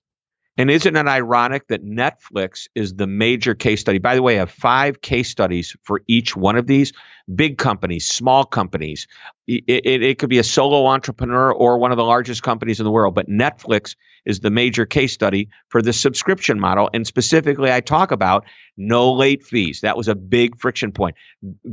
[0.57, 3.99] And isn't it ironic that Netflix is the major case study?
[3.99, 6.91] By the way, I have five case studies for each one of these
[7.35, 9.07] big companies, small companies.
[9.47, 12.83] It, it, it, could be a solo entrepreneur or one of the largest companies in
[12.83, 16.89] the world, but Netflix is the major case study for the subscription model.
[16.93, 18.45] And specifically, I talk about
[18.77, 19.81] no late fees.
[19.81, 21.15] That was a big friction point.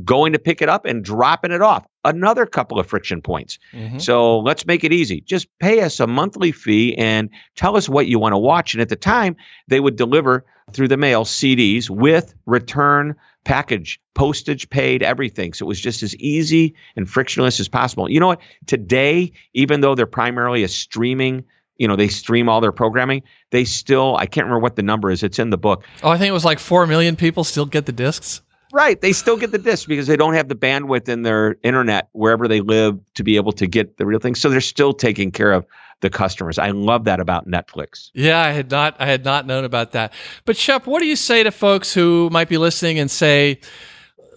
[0.05, 3.59] Going to pick it up and dropping it off, another couple of friction points.
[3.73, 3.99] Mm-hmm.
[3.99, 5.21] So let's make it easy.
[5.21, 8.75] Just pay us a monthly fee and tell us what you want to watch.
[8.75, 9.37] And at the time,
[9.69, 13.15] they would deliver through the mail CDs with return
[13.49, 15.55] package, postage paid, everything.
[15.55, 18.09] So it was just as easy and frictionless as possible.
[18.09, 18.41] You know what?
[18.67, 21.45] Today, even though they're primarily a streaming
[21.79, 25.13] you know they stream all their programming they still i can't remember what the number
[25.13, 27.67] is it's in the book oh i think it was like 4 million people still
[27.67, 31.09] get the discs right they still get the discs because they don't have the bandwidth
[31.09, 34.49] in their internet wherever they live to be able to get the real thing so
[34.49, 35.65] they're still taking care of
[36.01, 36.59] the customers.
[36.59, 38.11] I love that about Netflix.
[38.15, 40.13] Yeah, I had not I had not known about that.
[40.45, 43.61] But Shep, what do you say to folks who might be listening and say,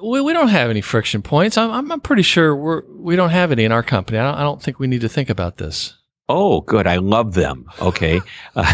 [0.04, 1.58] we, we don't have any friction points.
[1.58, 4.17] I'm, I'm pretty sure we're, we don't have any in our company.
[4.17, 5.95] I don't, I don't think we need to think about this.
[6.34, 6.88] Oh, good.
[6.88, 7.65] I love them.
[7.82, 8.21] Okay.
[8.56, 8.74] Uh,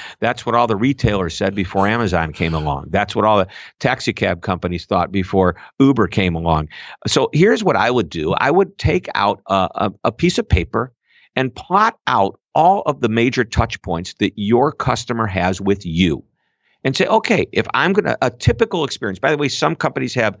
[0.20, 2.86] that's what all the retailers said before Amazon came along.
[2.90, 3.48] That's what all the
[3.80, 6.68] taxi cab companies thought before Uber came along.
[7.06, 10.48] So here's what I would do I would take out a, a, a piece of
[10.48, 10.92] paper
[11.38, 16.24] and plot out all of the major touch points that your customer has with you
[16.82, 20.14] and say, okay, if I'm going to, a typical experience, by the way, some companies
[20.14, 20.36] have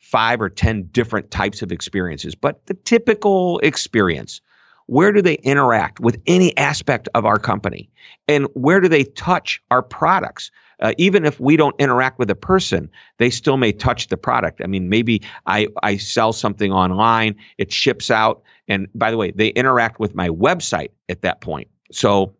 [0.00, 4.40] five or 10 different types of experiences, but the typical experience,
[4.86, 7.88] where do they interact with any aspect of our company?
[8.26, 10.50] And where do they touch our products?
[10.80, 14.60] Uh, even if we don't interact with a person, they still may touch the product.
[14.62, 18.42] I mean, maybe I, I sell something online, it ships out.
[18.68, 21.68] And by the way, they interact with my website at that point.
[21.92, 22.34] So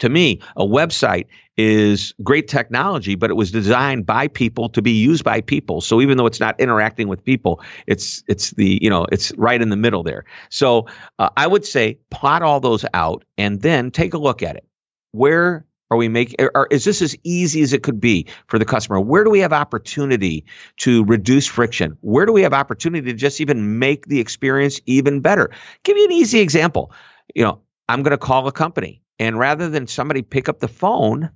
[0.00, 4.90] to me, a website is great technology, but it was designed by people to be
[4.90, 5.80] used by people.
[5.80, 9.60] So even though it's not interacting with people, it's it's the you know it's right
[9.60, 10.24] in the middle there.
[10.48, 10.86] So
[11.18, 14.64] uh, I would say plot all those out and then take a look at it.
[15.12, 16.48] Where are we making?
[16.54, 19.00] Or is this as easy as it could be for the customer?
[19.00, 20.44] Where do we have opportunity
[20.78, 21.96] to reduce friction?
[22.00, 25.50] Where do we have opportunity to just even make the experience even better?
[25.82, 26.92] Give you an easy example.
[27.34, 30.68] You know, I'm going to call a company, and rather than somebody pick up the
[30.68, 31.30] phone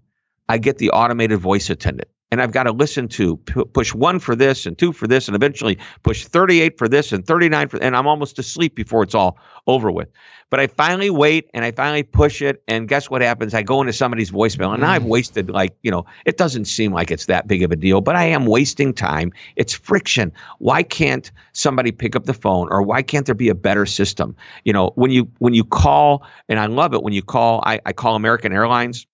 [0.48, 4.18] I get the automated voice attendant and I've got to listen to p- push one
[4.18, 7.76] for this and two for this and eventually push 38 for this and 39 for
[7.80, 10.08] and I'm almost asleep before it's all over with.
[10.50, 13.54] But I finally wait and I finally push it and guess what happens?
[13.54, 14.86] I go into somebody's voicemail and mm.
[14.86, 18.00] I've wasted like, you know, it doesn't seem like it's that big of a deal,
[18.00, 19.30] but I am wasting time.
[19.54, 20.32] It's friction.
[20.58, 24.34] Why can't somebody pick up the phone or why can't there be a better system?
[24.64, 27.78] You know, when you when you call and I love it when you call I,
[27.86, 29.06] I call American Airlines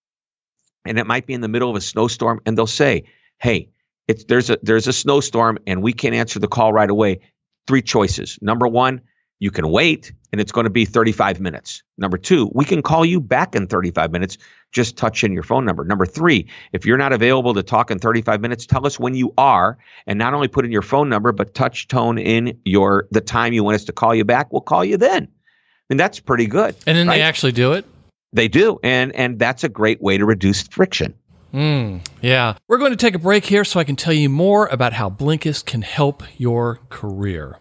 [0.85, 3.05] and it might be in the middle of a snowstorm and they'll say,
[3.39, 3.69] "Hey,
[4.09, 7.21] it's there's a there's a snowstorm and we can't answer the call right away."
[7.67, 8.39] Three choices.
[8.43, 9.01] Number 1,
[9.39, 11.83] you can wait and it's going to be 35 minutes.
[11.99, 14.39] Number 2, we can call you back in 35 minutes.
[14.71, 15.85] Just touch in your phone number.
[15.85, 19.33] Number 3, if you're not available to talk in 35 minutes, tell us when you
[19.39, 23.21] are and not only put in your phone number but touch tone in your the
[23.21, 24.53] time you want us to call you back.
[24.53, 25.25] We'll call you then.
[25.25, 26.77] I mean, that's pretty good.
[26.87, 27.17] And then right?
[27.17, 27.85] they actually do it?
[28.33, 31.15] They do, and and that's a great way to reduce friction.
[31.53, 32.55] Mm, yeah.
[32.69, 35.11] We're going to take a break here so I can tell you more about how
[35.11, 37.59] Blinkist can help your career.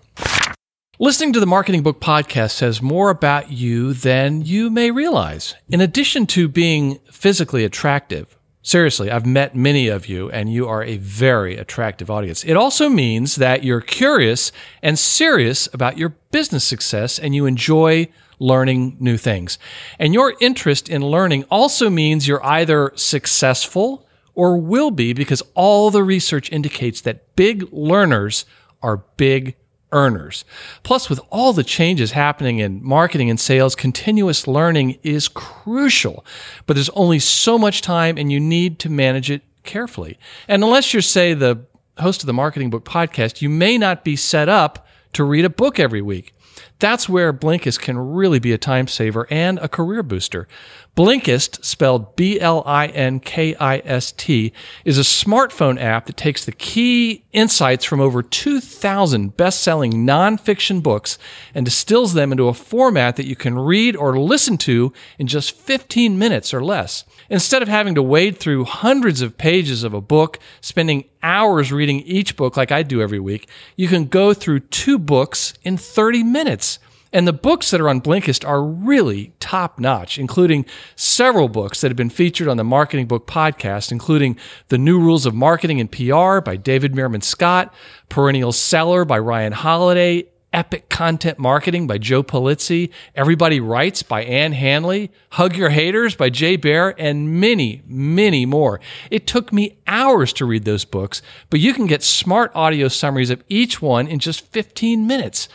[0.99, 5.55] Listening to the Marketing Book Podcast says more about you than you may realize.
[5.69, 10.83] In addition to being physically attractive, seriously, I've met many of you and you are
[10.83, 12.43] a very attractive audience.
[12.43, 14.51] It also means that you're curious
[14.83, 19.59] and serious about your business success and you enjoy learning new things.
[19.99, 25.91] And your interest in learning also means you're either successful or will be because all
[25.91, 28.45] the research indicates that big learners
[28.81, 29.55] are big
[29.91, 30.45] earners.
[30.83, 36.25] Plus, with all the changes happening in marketing and sales, continuous learning is crucial.
[36.65, 40.17] But there's only so much time and you need to manage it carefully.
[40.47, 41.65] And unless you're, say, the
[41.97, 45.49] host of the Marketing Book Podcast, you may not be set up to read a
[45.49, 46.33] book every week.
[46.79, 50.47] That's where Blinkist can really be a time saver and a career booster.
[50.95, 54.51] Blinkist, spelled B L I N K I S T,
[54.83, 60.83] is a smartphone app that takes the key insights from over 2,000 best selling nonfiction
[60.83, 61.17] books
[61.53, 65.55] and distills them into a format that you can read or listen to in just
[65.55, 67.05] 15 minutes or less.
[67.29, 72.01] Instead of having to wade through hundreds of pages of a book, spending hours reading
[72.01, 76.23] each book like I do every week, you can go through two books in 30
[76.23, 76.68] minutes.
[77.11, 81.89] And the books that are on Blinkist are really top notch, including several books that
[81.89, 85.91] have been featured on the Marketing Book podcast, including The New Rules of Marketing and
[85.91, 87.73] PR by David Meerman Scott,
[88.09, 94.51] Perennial Seller by Ryan Holiday, Epic Content Marketing by Joe Pulizzi, Everybody Writes by Ann
[94.51, 98.79] Handley, Hug Your Haters by Jay Baer, and many, many more.
[99.11, 103.29] It took me hours to read those books, but you can get smart audio summaries
[103.29, 105.49] of each one in just 15 minutes.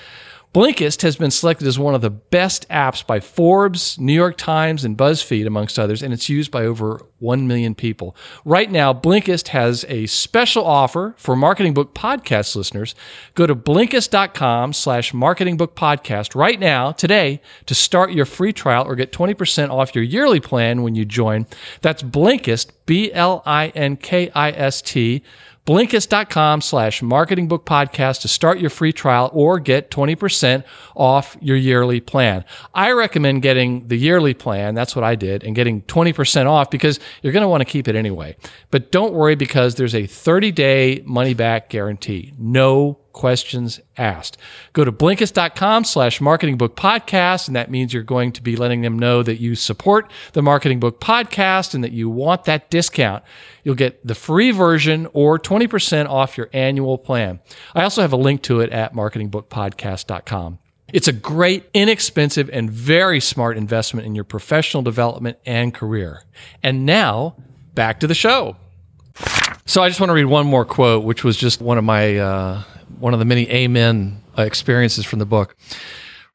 [0.54, 4.84] Blinkist has been selected as one of the best apps by Forbes, New York Times,
[4.84, 8.14] and BuzzFeed, amongst others, and it's used by over 1 million people.
[8.44, 12.94] Right now, Blinkist has a special offer for Marketing Book Podcast listeners.
[13.34, 18.86] Go to Blinkist.com slash Marketing Book Podcast right now, today, to start your free trial
[18.86, 21.48] or get 20% off your yearly plan when you join.
[21.80, 25.24] That's Blinkist, B L I N K I S T
[25.66, 30.62] Blinkist.com slash marketing book podcast to start your free trial or get 20%
[30.94, 32.44] off your yearly plan.
[32.74, 34.74] I recommend getting the yearly plan.
[34.74, 37.88] That's what I did and getting 20% off because you're going to want to keep
[37.88, 38.37] it anyway.
[38.70, 42.35] But don't worry because there's a 30 day money back guarantee.
[42.37, 44.37] No questions asked.
[44.74, 47.46] Go to Blinkist.com slash marketing book podcast.
[47.46, 50.81] And that means you're going to be letting them know that you support the marketing
[50.81, 53.24] book podcast and that you want that discount.
[53.62, 57.40] You'll get the free version or 20% off your annual plan.
[57.74, 60.59] I also have a link to it at marketingbookpodcast.com.
[60.92, 66.22] It's a great, inexpensive, and very smart investment in your professional development and career.
[66.62, 67.37] And now,
[67.74, 68.57] back to the show.
[69.66, 72.18] So I just want to read one more quote, which was just one of my
[72.18, 72.62] uh,
[72.98, 75.57] one of the many amen uh, experiences from the book.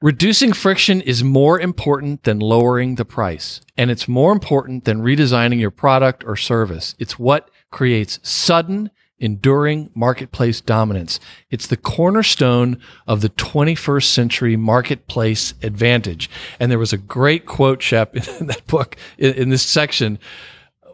[0.01, 5.59] Reducing friction is more important than lowering the price, and it's more important than redesigning
[5.59, 6.95] your product or service.
[6.99, 11.19] It's what creates sudden, enduring marketplace dominance.
[11.51, 16.29] It's the cornerstone of the 21st century marketplace advantage.
[16.61, 20.17] And there was a great quote, Shep, in that book, in, in this section,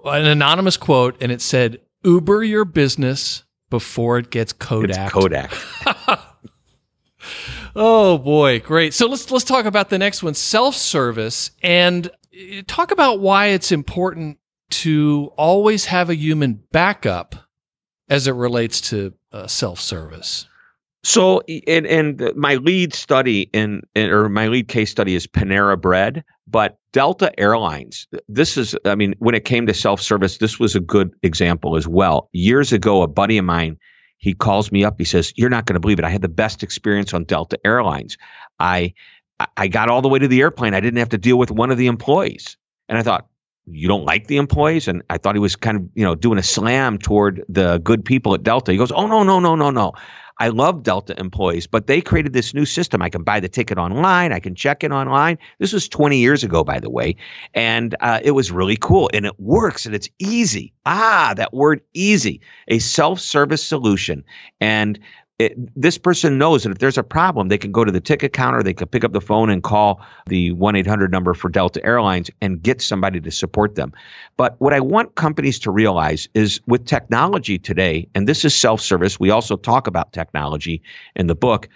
[0.03, 5.05] an anonymous quote, and it said, Uber your business before it gets Kodak.
[5.05, 5.53] It's Kodak.
[7.75, 8.93] oh boy, great.
[8.93, 13.71] So let's let's talk about the next one, self-service, and uh, talk about why it's
[13.71, 14.37] important
[14.71, 17.35] to always have a human backup
[18.09, 20.47] as it relates to uh, self-service.
[21.05, 25.79] So, and, and my lead study in, in, or my lead case study is Panera
[25.79, 28.07] Bread, but Delta Airlines.
[28.27, 31.77] This is, I mean, when it came to self service, this was a good example
[31.77, 32.27] as well.
[32.33, 33.77] Years ago, a buddy of mine,
[34.17, 34.95] he calls me up.
[34.97, 36.05] He says, "You're not going to believe it.
[36.05, 38.17] I had the best experience on Delta Airlines.
[38.59, 38.95] I
[39.57, 40.73] I got all the way to the airplane.
[40.73, 42.57] I didn't have to deal with one of the employees."
[42.89, 43.27] And I thought,
[43.67, 46.37] you don't like the employees and i thought he was kind of you know doing
[46.37, 49.71] a slam toward the good people at delta he goes oh no no no no
[49.71, 49.91] no
[50.37, 53.01] I love Delta employees, but they created this new system.
[53.01, 54.33] I can buy the ticket online.
[54.33, 55.37] I can check in online.
[55.59, 57.15] This was 20 years ago, by the way.
[57.53, 60.73] And uh, it was really cool and it works and it's easy.
[60.85, 64.23] Ah, that word easy, a self service solution.
[64.59, 64.99] And
[65.37, 68.31] it, this person knows that if there's a problem, they can go to the ticket
[68.31, 71.85] counter, they can pick up the phone and call the 1 800 number for Delta
[71.85, 73.91] Airlines and get somebody to support them.
[74.37, 78.79] But what I want companies to realize is with technology today, and this is self
[78.79, 80.81] service, we also talk about technology
[81.17, 81.67] in the book.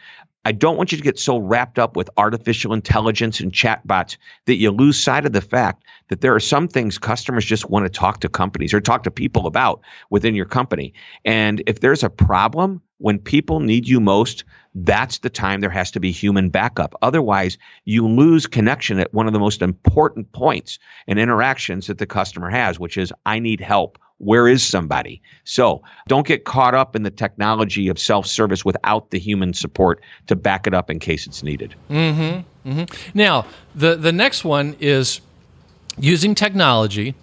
[0.46, 4.56] I don't want you to get so wrapped up with artificial intelligence and chatbots that
[4.56, 7.90] you lose sight of the fact that there are some things customers just want to
[7.90, 10.94] talk to companies or talk to people about within your company.
[11.26, 15.92] And if there's a problem, when people need you most, that's the time there has
[15.92, 16.96] to be human backup.
[17.02, 22.06] Otherwise, you lose connection at one of the most important points and interactions that the
[22.06, 23.98] customer has, which is, I need help.
[24.20, 25.22] Where is somebody?
[25.44, 30.02] So don't get caught up in the technology of self service without the human support
[30.28, 31.76] to back it up in case it's needed.
[31.90, 33.10] Mm-hmm, mm-hmm.
[33.14, 35.22] Now, the, the next one is
[35.98, 37.16] using technology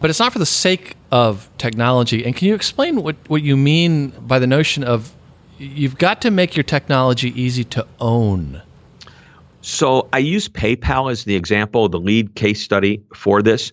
[0.00, 2.24] but it's not for the sake of technology.
[2.24, 5.14] And can you explain what, what you mean by the notion of
[5.58, 8.62] you've got to make your technology easy to own?
[9.60, 13.72] So I use PayPal as the example, the lead case study for this.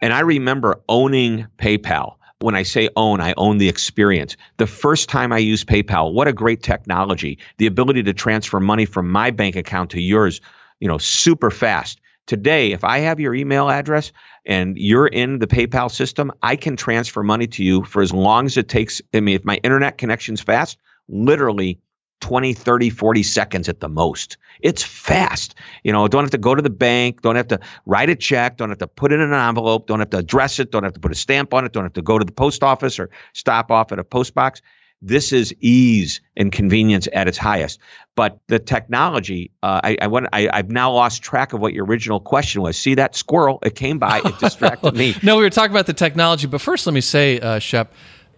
[0.00, 2.16] And I remember owning PayPal.
[2.40, 4.36] When I say own, I own the experience.
[4.58, 7.38] The first time I used PayPal, what a great technology.
[7.58, 10.40] The ability to transfer money from my bank account to yours,
[10.80, 12.00] you know, super fast.
[12.26, 14.12] Today, if I have your email address
[14.46, 18.46] and you're in the PayPal system, I can transfer money to you for as long
[18.46, 19.00] as it takes.
[19.14, 20.78] I mean, if my internet connection's fast,
[21.08, 21.78] literally
[22.24, 24.38] 20, 30, 40 seconds at the most.
[24.62, 25.54] It's fast.
[25.82, 28.56] You know, don't have to go to the bank, don't have to write a check,
[28.56, 30.94] don't have to put it in an envelope, don't have to address it, don't have
[30.94, 33.10] to put a stamp on it, don't have to go to the post office or
[33.34, 34.62] stop off at a post box.
[35.02, 37.78] This is ease and convenience at its highest.
[38.14, 41.84] But the technology, uh, I, I, want, I, I've now lost track of what your
[41.84, 42.78] original question was.
[42.78, 43.58] See that squirrel?
[43.62, 45.14] It came by, it distracted me.
[45.22, 46.46] no, we were talking about the technology.
[46.46, 47.92] But first, let me say, uh, Shep,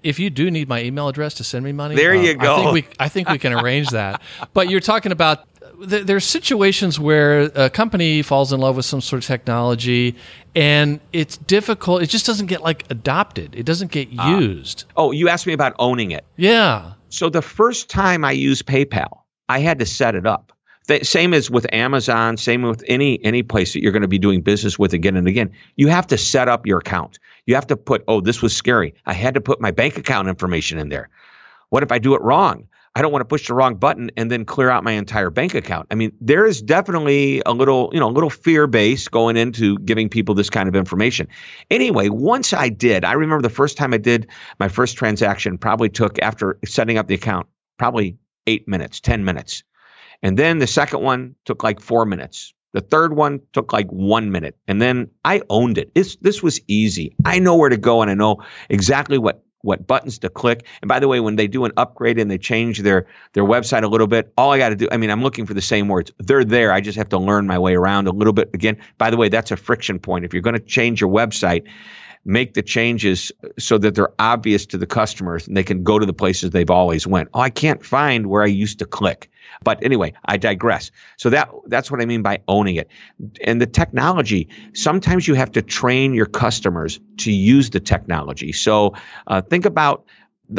[0.06, 2.54] if you do need my email address to send me money, there you um, go.
[2.54, 4.22] I think we, I think we can arrange that.
[4.54, 5.46] But you're talking about
[5.78, 10.14] there's situations where a company falls in love with some sort of technology
[10.54, 13.54] and it's difficult it just doesn't get like adopted.
[13.54, 14.84] It doesn't get uh, used.
[14.96, 16.24] Oh you asked me about owning it.
[16.36, 16.92] Yeah.
[17.08, 20.52] So the first time i used paypal i had to set it up
[20.86, 24.18] the, same as with amazon same with any any place that you're going to be
[24.18, 27.66] doing business with again and again you have to set up your account you have
[27.66, 30.88] to put oh this was scary i had to put my bank account information in
[30.88, 31.08] there
[31.70, 34.30] what if i do it wrong I don't want to push the wrong button and
[34.30, 35.86] then clear out my entire bank account.
[35.90, 39.76] I mean, there is definitely a little, you know, a little fear base going into
[39.80, 41.28] giving people this kind of information.
[41.70, 44.26] Anyway, once I did, I remember the first time I did
[44.58, 47.46] my first transaction probably took after setting up the account
[47.76, 49.62] probably 8 minutes, 10 minutes.
[50.22, 52.54] And then the second one took like 4 minutes.
[52.72, 55.90] The third one took like one minute, and then I owned it.
[55.94, 57.16] It's, this was easy.
[57.24, 60.64] I know where to go, and I know exactly what what buttons to click.
[60.80, 63.82] And by the way, when they do an upgrade and they change their their website
[63.82, 65.88] a little bit, all I got to do, I mean, I'm looking for the same
[65.88, 66.12] words.
[66.18, 66.70] They're there.
[66.72, 68.50] I just have to learn my way around a little bit.
[68.54, 70.24] Again, by the way, that's a friction point.
[70.24, 71.66] If you're going to change your website,
[72.26, 76.04] make the changes so that they're obvious to the customers and they can go to
[76.04, 77.28] the places they've always went.
[77.32, 79.30] Oh, I can't find where I used to click.
[79.62, 80.90] But anyway, I digress.
[81.16, 82.88] So that that's what I mean by owning it.
[83.44, 88.52] And the technology, sometimes you have to train your customers to use the technology.
[88.52, 88.94] So
[89.28, 90.04] uh, think about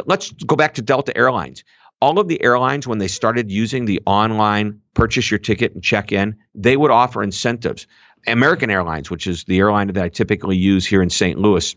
[0.06, 1.65] let's go back to Delta Airlines.
[1.99, 6.12] All of the airlines, when they started using the online purchase your ticket and check
[6.12, 7.88] in, they would offer incentives.
[8.25, 11.39] American Airlines, which is the airline that I typically use here in St.
[11.39, 11.75] Louis,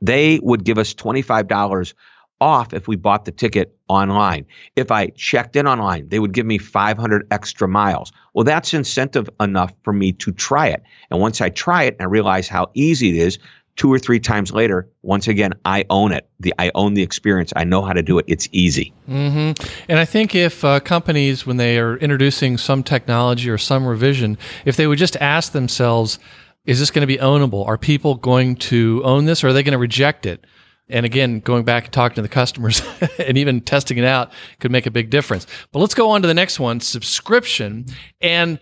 [0.00, 1.94] they would give us $25
[2.40, 4.46] off if we bought the ticket online.
[4.76, 8.12] If I checked in online, they would give me 500 extra miles.
[8.32, 10.82] Well, that's incentive enough for me to try it.
[11.10, 13.38] And once I try it and I realize how easy it is,
[13.80, 16.28] two or three times later, once again, I own it.
[16.38, 17.50] The I own the experience.
[17.56, 18.26] I know how to do it.
[18.28, 18.92] It's easy.
[19.08, 19.66] Mm-hmm.
[19.88, 24.36] And I think if uh, companies, when they are introducing some technology or some revision,
[24.66, 26.18] if they would just ask themselves,
[26.66, 27.66] "Is this going to be ownable?
[27.66, 30.44] Are people going to own this, or are they going to reject it?"
[30.90, 32.82] And again, going back and talking to the customers
[33.18, 35.46] and even testing it out could make a big difference.
[35.72, 37.86] But let's go on to the next one subscription.
[38.20, 38.58] And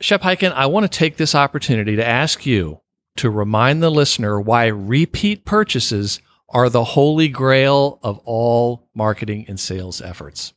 [0.00, 2.80] Shep Hyken, I want to take this opportunity to ask you
[3.16, 9.58] to remind the listener why repeat purchases are the holy grail of all marketing and
[9.58, 10.52] sales efforts.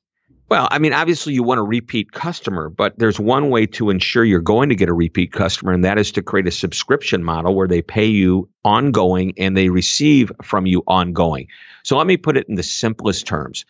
[0.50, 4.24] Well, I mean, obviously you want a repeat customer, but there's one way to ensure
[4.24, 7.54] you're going to get a repeat customer, and that is to create a subscription model
[7.54, 11.48] where they pay you ongoing and they receive from you ongoing.
[11.84, 13.66] So let me put it in the simplest terms.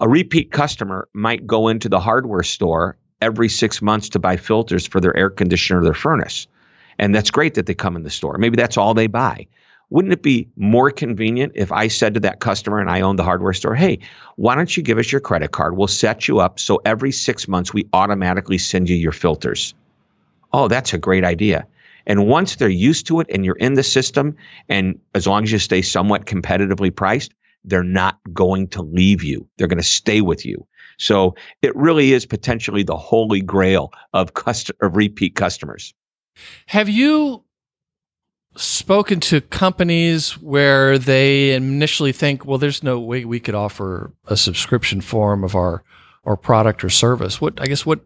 [0.00, 4.86] A repeat customer might go into the hardware store every six months to buy filters
[4.86, 6.46] for their air conditioner or their furnace.
[6.98, 8.38] And that's great that they come in the store.
[8.38, 9.46] Maybe that's all they buy.
[9.90, 13.24] Wouldn't it be more convenient if I said to that customer and I own the
[13.24, 13.98] hardware store, hey,
[14.36, 15.76] why don't you give us your credit card?
[15.76, 19.74] We'll set you up so every six months we automatically send you your filters.
[20.52, 21.66] Oh, that's a great idea.
[22.06, 24.36] And once they're used to it and you're in the system,
[24.68, 27.32] and as long as you stay somewhat competitively priced,
[27.64, 29.46] they're not going to leave you.
[29.56, 30.66] They're going to stay with you.
[30.98, 35.94] So it really is potentially the holy grail of, cust- of repeat customers.
[36.66, 37.44] Have you
[38.56, 44.36] spoken to companies where they initially think, well, there's no way we could offer a
[44.36, 45.84] subscription form of our
[46.24, 47.40] our product or service.
[47.40, 48.00] What I guess what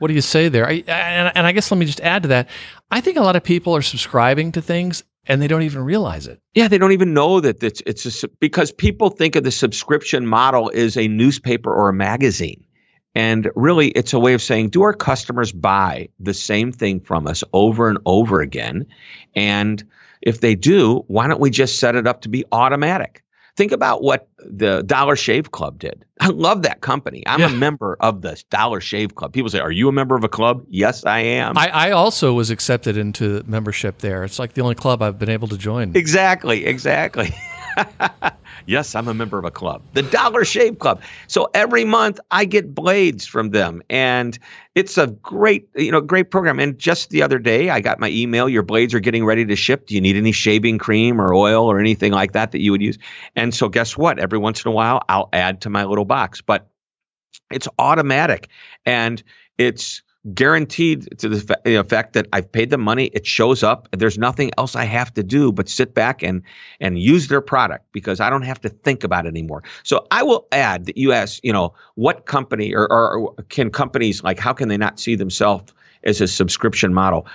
[0.00, 0.66] what do you say there?
[0.66, 2.48] I, and, and I guess let me just add to that.
[2.90, 6.26] I think a lot of people are subscribing to things and they don't even realize
[6.26, 6.40] it.
[6.54, 10.26] Yeah, they don't even know that it's it's a, because people think of the subscription
[10.26, 12.63] model as a newspaper or a magazine.
[13.14, 17.26] And really, it's a way of saying, do our customers buy the same thing from
[17.26, 18.86] us over and over again?
[19.36, 19.84] And
[20.22, 23.22] if they do, why don't we just set it up to be automatic?
[23.56, 26.04] Think about what the Dollar Shave Club did.
[26.20, 27.22] I love that company.
[27.28, 27.50] I'm yeah.
[27.50, 29.32] a member of the Dollar Shave Club.
[29.32, 30.64] People say, Are you a member of a club?
[30.68, 31.56] Yes, I am.
[31.56, 34.24] I, I also was accepted into membership there.
[34.24, 35.94] It's like the only club I've been able to join.
[35.94, 37.32] Exactly, exactly.
[38.66, 41.02] yes, I'm a member of a club, the Dollar Shave Club.
[41.26, 44.38] So every month I get blades from them, and
[44.74, 46.58] it's a great, you know, great program.
[46.58, 49.56] And just the other day, I got my email: your blades are getting ready to
[49.56, 49.86] ship.
[49.86, 52.82] Do you need any shaving cream or oil or anything like that that you would
[52.82, 52.98] use?
[53.36, 54.18] And so, guess what?
[54.18, 56.68] Every once in a while, I'll add to my little box, but
[57.50, 58.48] it's automatic,
[58.86, 59.22] and
[59.58, 60.02] it's
[60.32, 63.06] guaranteed to the effect that I've paid the money.
[63.12, 63.88] It shows up.
[63.92, 66.42] There's nothing else I have to do but sit back and
[66.80, 69.62] and use their product because I don't have to think about it anymore.
[69.82, 74.22] So I will add that you ask, you know, what company or, or can companies
[74.22, 77.26] like how can they not see themselves as a subscription model?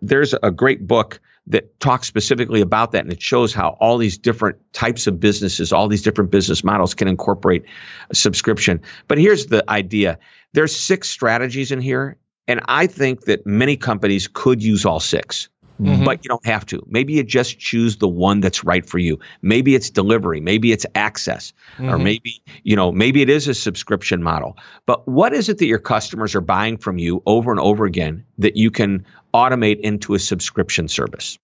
[0.00, 4.18] There's a great book that talks specifically about that and it shows how all these
[4.18, 7.64] different types of businesses all these different business models can incorporate
[8.12, 10.18] subscription but here's the idea
[10.52, 12.18] there's six strategies in here
[12.48, 15.48] and I think that many companies could use all 6
[15.80, 16.04] mm-hmm.
[16.04, 16.84] but you don't have to.
[16.88, 19.18] Maybe you just choose the one that's right for you.
[19.42, 21.90] Maybe it's delivery, maybe it's access, mm-hmm.
[21.90, 24.56] or maybe, you know, maybe it is a subscription model.
[24.86, 28.24] But what is it that your customers are buying from you over and over again
[28.38, 31.38] that you can automate into a subscription service?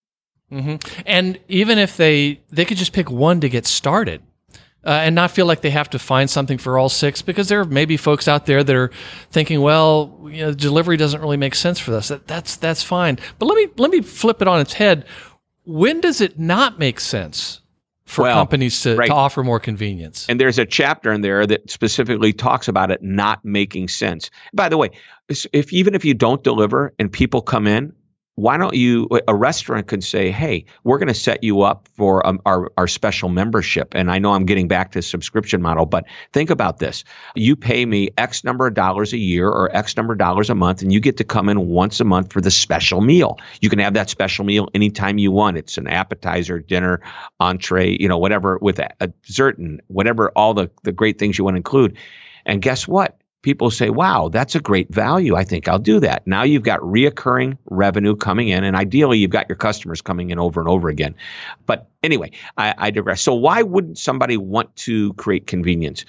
[0.50, 1.02] Mm-hmm.
[1.06, 4.22] And even if they they could just pick one to get started,
[4.84, 7.64] uh, and not feel like they have to find something for all six because there
[7.64, 8.90] may be folks out there that are
[9.30, 12.08] thinking, well, you know, delivery doesn't really make sense for us.
[12.08, 13.18] That, that's that's fine.
[13.38, 15.06] But let me let me flip it on its head.
[15.64, 17.62] When does it not make sense
[18.04, 19.06] for well, companies to, right.
[19.06, 20.26] to offer more convenience?
[20.28, 24.30] And there's a chapter in there that specifically talks about it not making sense.
[24.52, 24.90] By the way,
[25.28, 27.94] if even if you don't deliver and people come in,
[28.36, 32.26] why don't you a restaurant could say hey we're going to set you up for
[32.26, 33.94] um, our, our special membership.
[33.94, 37.04] And i know i'm getting back to subscription model but think about this.
[37.34, 40.54] You pay me x number of dollars a year or x number of dollars a
[40.54, 43.38] month and you get to come in once a month for the special meal.
[43.60, 45.56] You can have that special meal anytime you want.
[45.56, 47.00] It's an appetizer dinner
[47.40, 51.44] entree you know whatever with a dessert and whatever all the, the great things you
[51.44, 51.96] want to include.
[52.46, 55.36] And guess what people say, wow, that's a great value.
[55.36, 56.26] I think I'll do that.
[56.26, 60.38] Now you've got reoccurring revenue coming in, and ideally you've got your customers coming in
[60.38, 61.14] over and over again.
[61.66, 63.20] But anyway, I, I digress.
[63.20, 66.06] So why wouldn't somebody want to create convenience?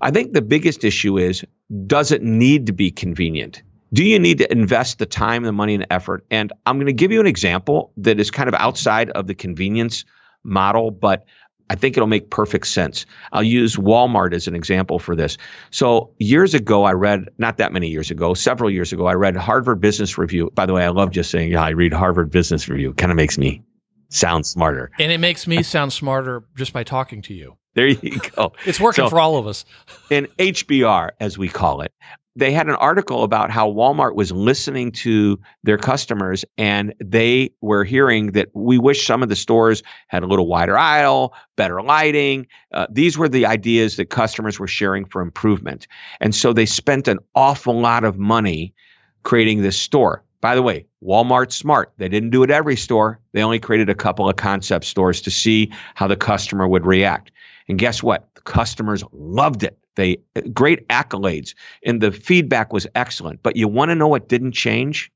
[0.00, 1.44] I think the biggest issue is
[1.88, 3.62] does it need to be convenient?
[3.92, 6.24] Do you need to invest the time, the money, and the effort?
[6.30, 9.34] And I'm going to give you an example that is kind of outside of the
[9.34, 10.04] convenience
[10.44, 11.24] model, but
[11.68, 13.06] I think it'll make perfect sense.
[13.32, 15.36] I'll use Walmart as an example for this.
[15.70, 19.36] So, years ago, I read, not that many years ago, several years ago, I read
[19.36, 20.50] Harvard Business Review.
[20.54, 22.90] By the way, I love just saying, yeah, I read Harvard Business Review.
[22.90, 23.62] It kind of makes me
[24.10, 24.90] sound smarter.
[24.98, 27.56] And it makes me sound smarter just by talking to you.
[27.74, 28.52] There you go.
[28.64, 29.64] it's working so, for all of us.
[30.10, 31.92] in HBR, as we call it,
[32.36, 37.82] they had an article about how Walmart was listening to their customers and they were
[37.82, 42.46] hearing that we wish some of the stores had a little wider aisle, better lighting.
[42.72, 45.88] Uh, these were the ideas that customers were sharing for improvement.
[46.20, 48.74] And so they spent an awful lot of money
[49.22, 50.22] creating this store.
[50.42, 51.92] By the way, Walmart smart.
[51.96, 53.18] They didn't do it every store.
[53.32, 57.32] They only created a couple of concept stores to see how the customer would react.
[57.68, 58.28] And guess what?
[58.34, 59.78] The customers loved it.
[59.96, 63.42] They uh, great accolades and the feedback was excellent.
[63.42, 65.10] But you want to know what didn't change?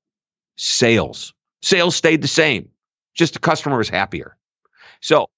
[0.57, 1.33] Sales.
[1.62, 2.68] Sales stayed the same.
[3.14, 4.37] Just the customer was happier.
[5.01, 5.28] So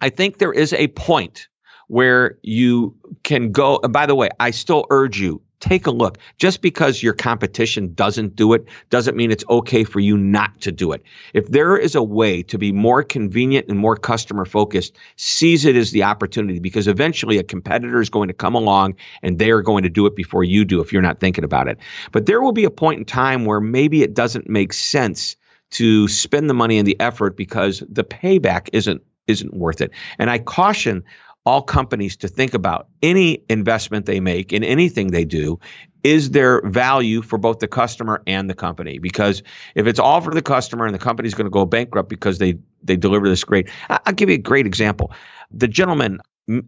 [0.00, 1.48] I think there is a point
[1.90, 3.80] where you can go.
[3.82, 6.18] And by the way, I still urge you take a look.
[6.38, 10.72] Just because your competition doesn't do it doesn't mean it's okay for you not to
[10.72, 11.02] do it.
[11.34, 15.76] If there is a way to be more convenient and more customer focused, seize it
[15.76, 19.60] as the opportunity because eventually a competitor is going to come along and they are
[19.60, 21.76] going to do it before you do if you're not thinking about it.
[22.12, 25.36] But there will be a point in time where maybe it doesn't make sense
[25.72, 29.92] to spend the money and the effort because the payback isn't isn't worth it.
[30.18, 31.04] And I caution
[31.46, 35.58] all companies to think about any investment they make in anything they do
[36.02, 39.42] is there value for both the customer and the company because
[39.74, 42.58] if it's all for the customer and the company's going to go bankrupt because they
[42.82, 45.12] they deliver this great i'll give you a great example
[45.50, 46.20] the gentleman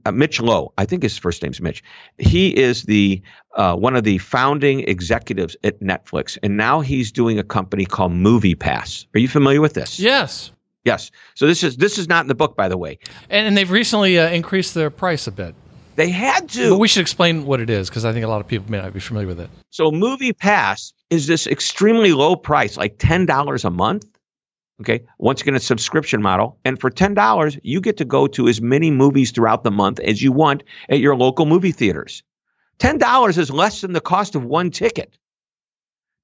[0.04, 1.82] uh, Mitch Lowe, I think his first name's Mitch.
[2.18, 3.20] He is the
[3.56, 8.12] uh, one of the founding executives at Netflix, and now he's doing a company called
[8.12, 9.06] MoviePass.
[9.14, 9.98] Are you familiar with this?
[9.98, 10.52] Yes.
[10.84, 11.10] Yes.
[11.34, 12.98] So this is this is not in the book, by the way.
[13.30, 15.54] And, and they've recently uh, increased their price a bit.
[15.96, 16.70] They had to.
[16.70, 18.78] But we should explain what it is because I think a lot of people may
[18.78, 19.50] not be familiar with it.
[19.70, 24.06] So MoviePass is this extremely low price, like ten dollars a month.
[24.80, 28.48] Okay, once again, a subscription model, and for ten dollars, you get to go to
[28.48, 32.22] as many movies throughout the month as you want at your local movie theaters.
[32.78, 35.16] Ten dollars is less than the cost of one ticket.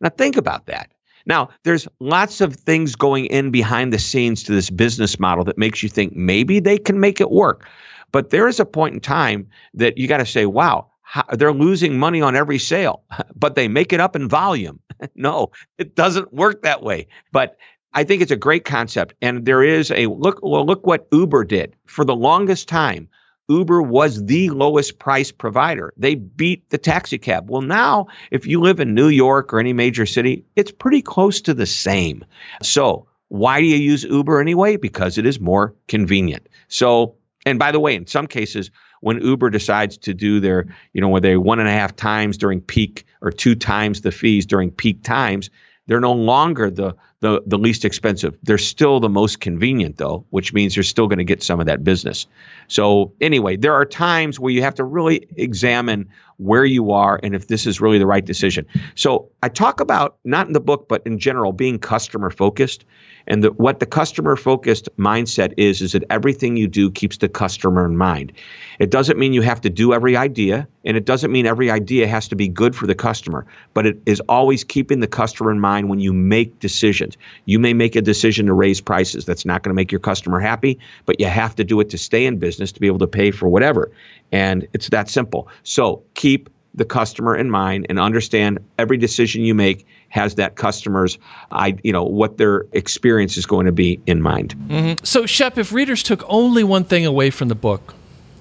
[0.01, 0.91] Now think about that.
[1.29, 5.59] Now, there's lots of things going in behind the scenes to this business model that
[5.59, 7.68] makes you think maybe they can make it work.
[8.11, 11.53] But there is a point in time that you got to say, wow, how, they're
[11.53, 13.03] losing money on every sale,
[13.37, 14.81] but they make it up in volume.
[15.14, 17.07] no, it doesn't work that way.
[17.31, 17.59] But
[17.93, 19.14] I think it's a great concept.
[19.20, 23.09] And there is a look, well, look what Uber did for the longest time.
[23.49, 25.93] Uber was the lowest price provider.
[25.97, 27.51] They beat the taxi cab.
[27.51, 31.41] Well, now, if you live in New York or any major city, it's pretty close
[31.43, 32.25] to the same.
[32.63, 34.77] So, why do you use Uber anyway?
[34.77, 36.49] Because it is more convenient.
[36.69, 38.71] So, and by the way, in some cases,
[39.01, 42.37] when Uber decides to do their, you know, where they one and a half times
[42.37, 45.51] during peak or two times the fees during peak times,
[45.87, 48.37] they're no longer the the the least expensive.
[48.43, 51.66] They're still the most convenient though, which means you're still going to get some of
[51.66, 52.27] that business.
[52.69, 57.35] So anyway, there are times where you have to really examine where you are and
[57.35, 58.64] if this is really the right decision.
[58.95, 62.85] So I talk about not in the book but in general being customer focused
[63.29, 67.29] and the, what the customer focused mindset is, is that everything you do keeps the
[67.29, 68.33] customer in mind.
[68.79, 72.09] It doesn't mean you have to do every idea, and it doesn't mean every idea
[72.09, 75.61] has to be good for the customer, but it is always keeping the customer in
[75.61, 77.08] mind when you make decisions.
[77.47, 79.25] You may make a decision to raise prices.
[79.25, 81.99] That's not going to make your customer happy, but you have to do it to
[81.99, 83.91] stay in business to be able to pay for whatever.
[84.33, 85.49] And it's that simple.
[85.63, 91.19] So keep the customer in mind and understand every decision you make has that customer's
[91.51, 94.55] I you know what their experience is going to be in mind.
[94.69, 95.05] Mm-hmm.
[95.05, 97.95] So Shep, if readers took only one thing away from the book,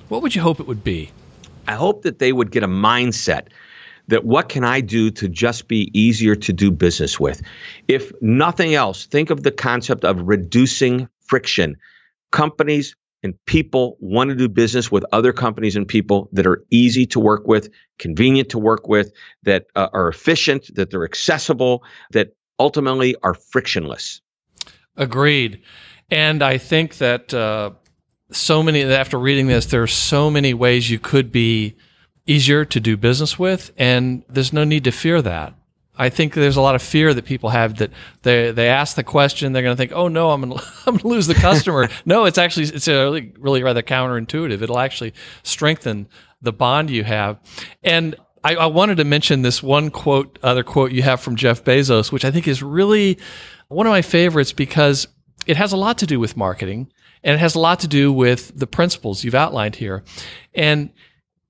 [0.07, 1.11] what would you hope it would be?
[1.67, 3.47] I hope that they would get a mindset
[4.07, 7.41] that what can I do to just be easier to do business with?
[7.87, 11.77] If nothing else, think of the concept of reducing friction.
[12.31, 17.05] Companies and people want to do business with other companies and people that are easy
[17.07, 19.11] to work with, convenient to work with,
[19.43, 24.21] that uh, are efficient, that they're accessible, that ultimately are frictionless.
[24.95, 25.61] Agreed.
[26.09, 27.71] And I think that uh,
[28.31, 31.75] so many, after reading this, there are so many ways you could be
[32.27, 35.53] easier to do business with, and there's no need to fear that.
[35.99, 39.03] I think there's a lot of fear that people have that they they ask the
[39.03, 42.25] question, they're going to think, "Oh no, I'm going I'm to lose the customer." no,
[42.25, 44.61] it's actually it's really really rather counterintuitive.
[44.61, 45.13] It'll actually
[45.43, 46.07] strengthen
[46.41, 47.39] the bond you have.
[47.83, 51.63] And I, I wanted to mention this one quote, other quote you have from Jeff
[51.63, 53.17] Bezos, which I think is really
[53.67, 55.07] one of my favorites because
[55.47, 56.91] it has a lot to do with marketing
[57.23, 60.03] and it has a lot to do with the principles you've outlined here.
[60.53, 60.91] And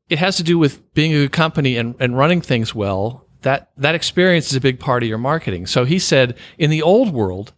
[0.10, 3.70] it has to do with being a good company and, and running things well that
[3.78, 5.68] that experience is a big part of your marketing.
[5.68, 7.54] So he said, in the old world,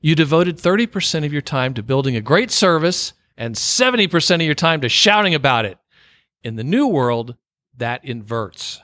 [0.00, 4.54] you devoted 30% of your time to building a great service and 70% of your
[4.54, 5.78] time to shouting about it.
[6.42, 7.36] In the new world,
[7.78, 8.80] that inverts.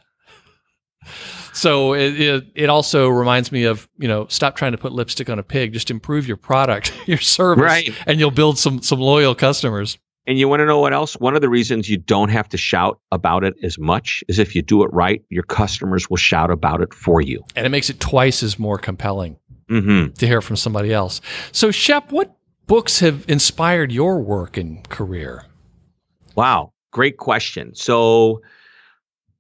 [1.53, 5.31] so it, it, it also reminds me of you know stop trying to put lipstick
[5.31, 5.73] on a pig.
[5.73, 7.95] Just improve your product, your service, Right.
[8.07, 9.99] and you'll build some some loyal customers.
[10.27, 11.15] And you want to know what else?
[11.15, 14.55] One of the reasons you don't have to shout about it as much is if
[14.55, 17.43] you do it right, your customers will shout about it for you.
[17.57, 19.37] And it makes it twice as more compelling
[19.71, 20.15] Mm-hmm.
[20.15, 21.21] to hear from somebody else.
[21.53, 22.35] So, Shep, what
[22.67, 25.45] books have inspired your work and career?
[26.35, 27.77] Wow, great question.
[27.77, 28.43] So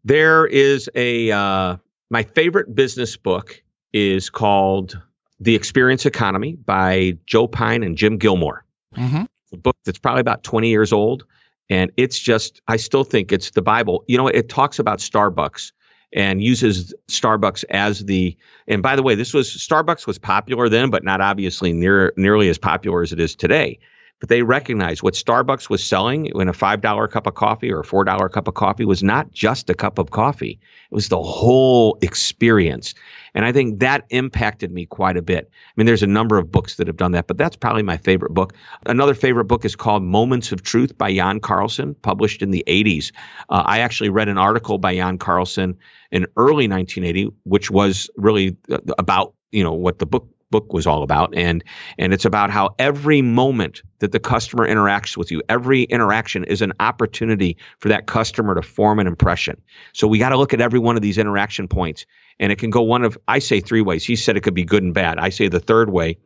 [0.05, 1.77] there is a uh,
[2.11, 3.61] my favorite business book
[3.93, 5.01] is called
[5.41, 8.65] The Experience Economy by Joe Pine and Jim Gilmore.
[8.97, 9.25] Mm-hmm.
[9.53, 11.25] A book that's probably about 20 years old
[11.69, 14.05] and it's just i still think it's the bible.
[14.09, 15.73] You know it talks about starbucks
[16.13, 18.37] and uses starbucks as the
[18.67, 22.49] and by the way this was starbucks was popular then but not obviously near nearly
[22.49, 23.79] as popular as it is today
[24.21, 27.85] but they recognized what starbucks was selling in a $5 cup of coffee or a
[27.85, 30.61] $4 cup of coffee was not just a cup of coffee.
[30.91, 32.95] It was the whole experience.
[33.35, 35.51] And i think that impacted me quite a bit.
[35.51, 37.97] I mean there's a number of books that have done that but that's probably my
[37.97, 38.53] favorite book.
[38.87, 43.13] Another favorite book is called Moments of Truth by Jan Carlzon, published in the 80s.
[43.49, 45.77] Uh, I actually read an article by Jan Carlzon
[46.11, 50.87] in early 1980, which was really uh, about you know what the book book was
[50.87, 51.33] all about.
[51.35, 51.65] And
[51.99, 56.63] and it's about how every moment that the customer interacts with you every interaction is
[56.63, 59.61] an opportunity for that customer to form an impression.
[59.93, 62.05] So we got to look at every one of these interaction points
[62.39, 64.05] and it can go one of i say three ways.
[64.05, 65.19] He said it could be good and bad.
[65.19, 66.19] I say the third way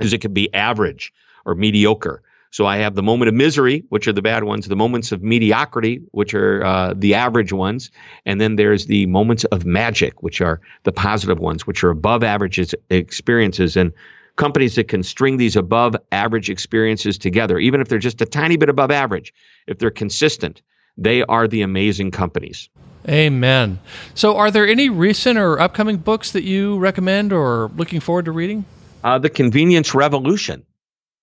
[0.00, 1.12] is it could be average
[1.46, 2.22] or mediocre.
[2.54, 5.24] So I have the moment of misery, which are the bad ones, the moments of
[5.24, 7.90] mediocrity, which are uh, the average ones,
[8.26, 12.22] and then there's the moments of magic, which are the positive ones, which are above
[12.22, 13.76] average experiences.
[13.76, 13.92] And
[14.36, 18.56] companies that can string these above average experiences together, even if they're just a tiny
[18.56, 19.34] bit above average,
[19.66, 20.62] if they're consistent,
[20.96, 22.68] they are the amazing companies.
[23.08, 23.80] Amen.
[24.14, 28.30] So, are there any recent or upcoming books that you recommend or looking forward to
[28.30, 28.64] reading?
[29.02, 30.64] Uh, the convenience revolution.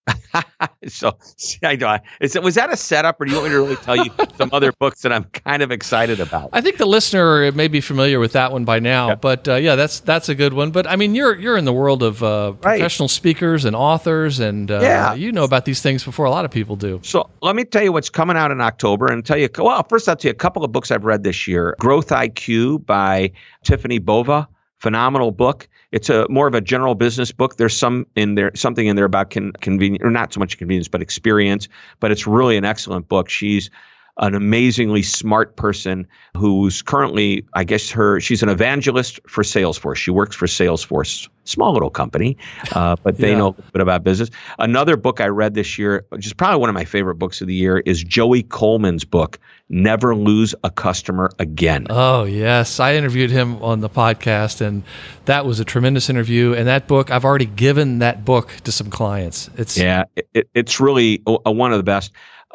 [0.87, 1.97] so, see, I know.
[2.21, 4.09] Is it, was that a setup, or do you want me to really tell you
[4.37, 6.49] some other books that I'm kind of excited about?
[6.53, 9.15] I think the listener may be familiar with that one by now, Yeah.
[9.15, 10.71] but uh, yeah, that's that's a good one.
[10.71, 12.77] But I mean, you're you're in the world of uh, Right.
[12.79, 15.13] professional speakers and authors, and uh, Yeah.
[15.13, 16.99] you know about these things before a lot of people do.
[17.03, 20.07] So let me tell you what's coming out in October and tell you, well, first
[20.09, 21.75] I'll tell you a couple of books I've read this year.
[21.79, 23.31] Growth IQ by
[23.63, 24.47] Tiffany Bova,
[24.81, 25.69] phenomenal book.
[25.91, 27.57] It's a more of a general business book.
[27.57, 30.87] There's some in there, something in there about con- convenience, or not so much convenience,
[30.87, 31.67] but experience.
[31.99, 33.29] But it's really an excellent book.
[33.29, 33.69] She's
[34.17, 36.05] an amazingly smart person
[36.35, 39.95] who's currently, I guess, her she's an evangelist for Salesforce.
[39.95, 42.37] She works for Salesforce, small little company,
[42.73, 43.37] uh, but they Yeah.
[43.37, 44.29] know a little bit about business.
[44.59, 47.47] Another book I read this year, which is probably one of my favorite books of
[47.47, 49.39] the year, is Joey Coleman's book,
[49.69, 51.87] Never Lose a Customer Again.
[51.89, 54.83] Oh yes, I interviewed him on the podcast, and
[55.25, 56.53] that was a tremendous interview.
[56.53, 59.49] And that book, I've already given that book to some clients.
[59.57, 62.11] It's Yeah, it- it, it's really a, a- one of the best.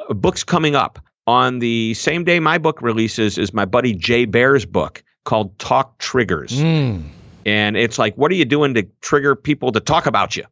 [0.08, 4.24] Uh, books coming up on the same day my book releases is my buddy Jay
[4.24, 6.52] Baer's book called Talk Triggers.
[6.52, 7.02] Mm.
[7.44, 10.44] And it's like, what are you doing to trigger people to talk about you?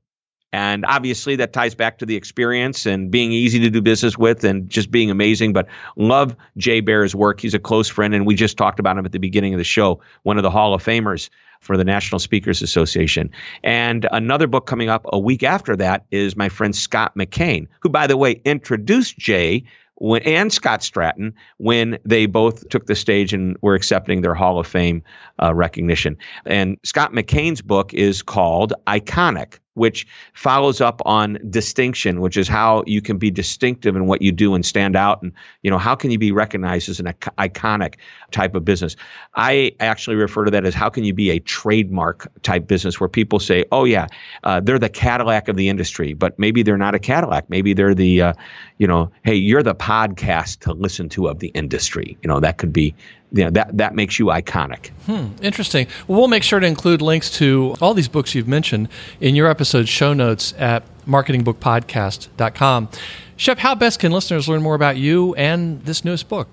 [0.53, 4.45] And obviously, that ties back to the experience and being easy to do business with
[4.45, 5.53] and just being amazing.
[5.53, 5.67] But
[5.97, 7.41] love Jay Baer's work.
[7.41, 8.15] He's a close friend.
[8.15, 10.53] And we just talked about him at the beginning of the show, one of the
[10.53, 11.29] Hall of Famers
[11.61, 13.33] for the National Speakers Association.
[13.65, 17.89] And another book coming up a week after that is my friend Scott McKain, who,
[17.89, 19.65] by the way, introduced Jay
[19.97, 24.59] when, and Scott Stratten when they both took the stage and were accepting their Hall
[24.59, 25.03] of Fame
[25.43, 26.17] uh, recognition.
[26.47, 32.83] And Scott McKain's book is called Iconic, which follows up on distinction, which is how
[32.87, 35.23] you can be distinctive in what you do and stand out.
[35.23, 37.07] And, you know, how can you be recognized as an
[37.39, 37.95] iconic
[38.31, 38.97] type of business?
[39.35, 43.09] I actually refer to that as how can you be a trademark type business where
[43.09, 44.07] people say, oh, yeah,
[44.45, 47.51] uh, they're the Cadillac of the industry, but maybe they're not a Cadillac.
[47.51, 48.33] Maybe they're the, uh,
[48.79, 52.17] you know, hey, you're the podcast to listen to of the industry.
[52.23, 52.95] You know, that could be,
[53.35, 54.91] you know, that, that makes you iconic.
[55.07, 55.89] Hmm, interesting.
[56.07, 58.89] Well, we'll make sure to include links to all these books you've mentioned
[59.21, 62.89] in your episode show notes at marketingbookpodcast.com.
[63.37, 66.49] Shep, how best can listeners learn more about you and this newest book?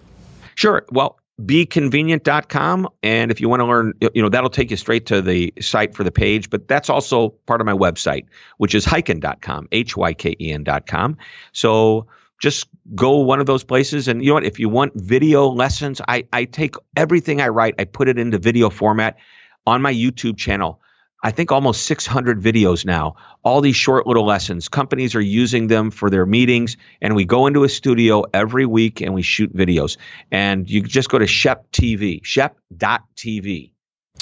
[0.56, 0.84] Sure.
[0.92, 2.90] Well, beconvenient.com.
[3.04, 5.96] And if you want to learn, you know, that'll take you straight to the site
[5.96, 6.50] for the page.
[6.50, 8.26] But that's also part of my website,
[8.58, 11.18] which is hyken.com, H Y K E N.com.
[11.52, 12.08] So
[12.42, 14.08] just go one of those places.
[14.08, 14.44] And you know what?
[14.44, 18.40] If you want video lessons, I, I take everything I write, I put it into
[18.40, 19.18] video format
[19.66, 20.82] on my YouTube channel.
[21.24, 23.16] I think almost 600 videos now.
[23.44, 24.68] All these short little lessons.
[24.68, 29.02] Companies are using them for their meetings, and we go into a studio every week
[29.02, 29.98] and we shoot videos.
[30.32, 33.71] And you just go to Shep TV, shep.tv,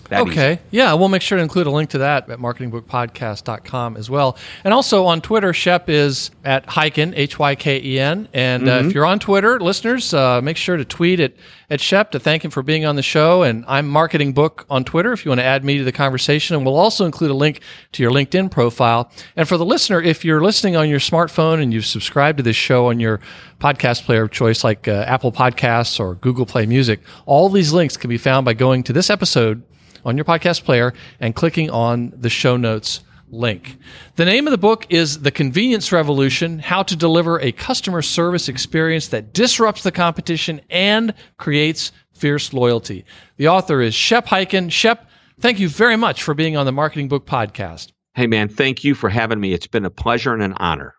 [0.09, 0.53] That okay.
[0.53, 0.61] easy.
[0.71, 4.37] Yeah, we'll make sure to include a link to that at marketingbookpodcast.com as well.
[4.63, 8.27] And also on Twitter, Shep is at Hyken, H Y K E N.
[8.33, 11.33] And uh, if you're on Twitter, listeners, uh, make sure to tweet at,
[11.69, 13.43] at Shep to thank him for being on the show.
[13.43, 16.55] And I'm Marketing Book on Twitter if you want to add me to the conversation.
[16.55, 19.11] And we'll also include a link to your LinkedIn profile.
[19.35, 22.55] And for the listener, if you're listening on your smartphone and you've subscribed to this
[22.55, 23.19] show on your
[23.59, 27.97] podcast player of choice like uh, Apple Podcasts or Google Play Music, all these links
[27.97, 29.63] can be found by going to this episode
[30.05, 33.77] on your podcast player and clicking on the show notes link.
[34.15, 38.49] The name of the book is The Convenience Revolution How to Deliver a Customer Service
[38.49, 43.05] Experience That Disrupts the Competition and Creates Fierce Loyalty.
[43.37, 44.71] The author is Shep Hyken.
[44.71, 47.91] Shep, thank you very much for being on the Marketing Book Podcast.
[48.15, 49.53] Hey, man, thank you for having me.
[49.53, 50.95] It's been a pleasure and an honor.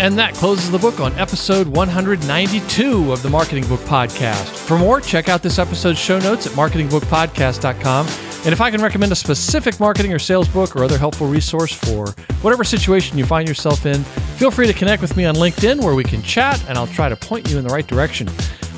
[0.00, 4.46] And that closes the book on episode 192 of the Marketing Book Podcast.
[4.46, 8.06] For more, check out this episode's show notes at marketingbookpodcast.com.
[8.06, 11.72] And if I can recommend a specific marketing or sales book or other helpful resource
[11.72, 12.10] for
[12.42, 14.04] whatever situation you find yourself in,
[14.38, 17.08] feel free to connect with me on LinkedIn where we can chat and I'll try
[17.08, 18.28] to point you in the right direction.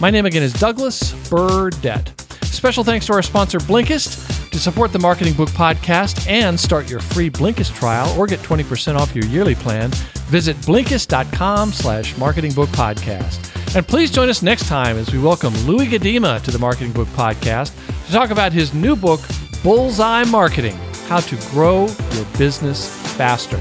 [0.00, 2.18] My name again is Douglas Burdett.
[2.44, 4.50] Special thanks to our sponsor, Blinkist.
[4.50, 8.96] To support the Marketing Book Podcast and start your free Blinkist trial or get 20%
[8.96, 9.90] off your yearly plan,
[10.28, 13.76] visit Blinkist.com slash Marketing Book Podcast.
[13.76, 17.08] And please join us next time as we welcome Louis Gudema to the Marketing Book
[17.08, 17.74] Podcast
[18.06, 19.20] to talk about his new book,
[19.62, 20.76] Bullseye Marketing,
[21.08, 23.58] How to Grow Your Business Faster.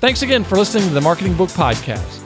[0.00, 2.25] Thanks again for listening to the Marketing Book Podcast.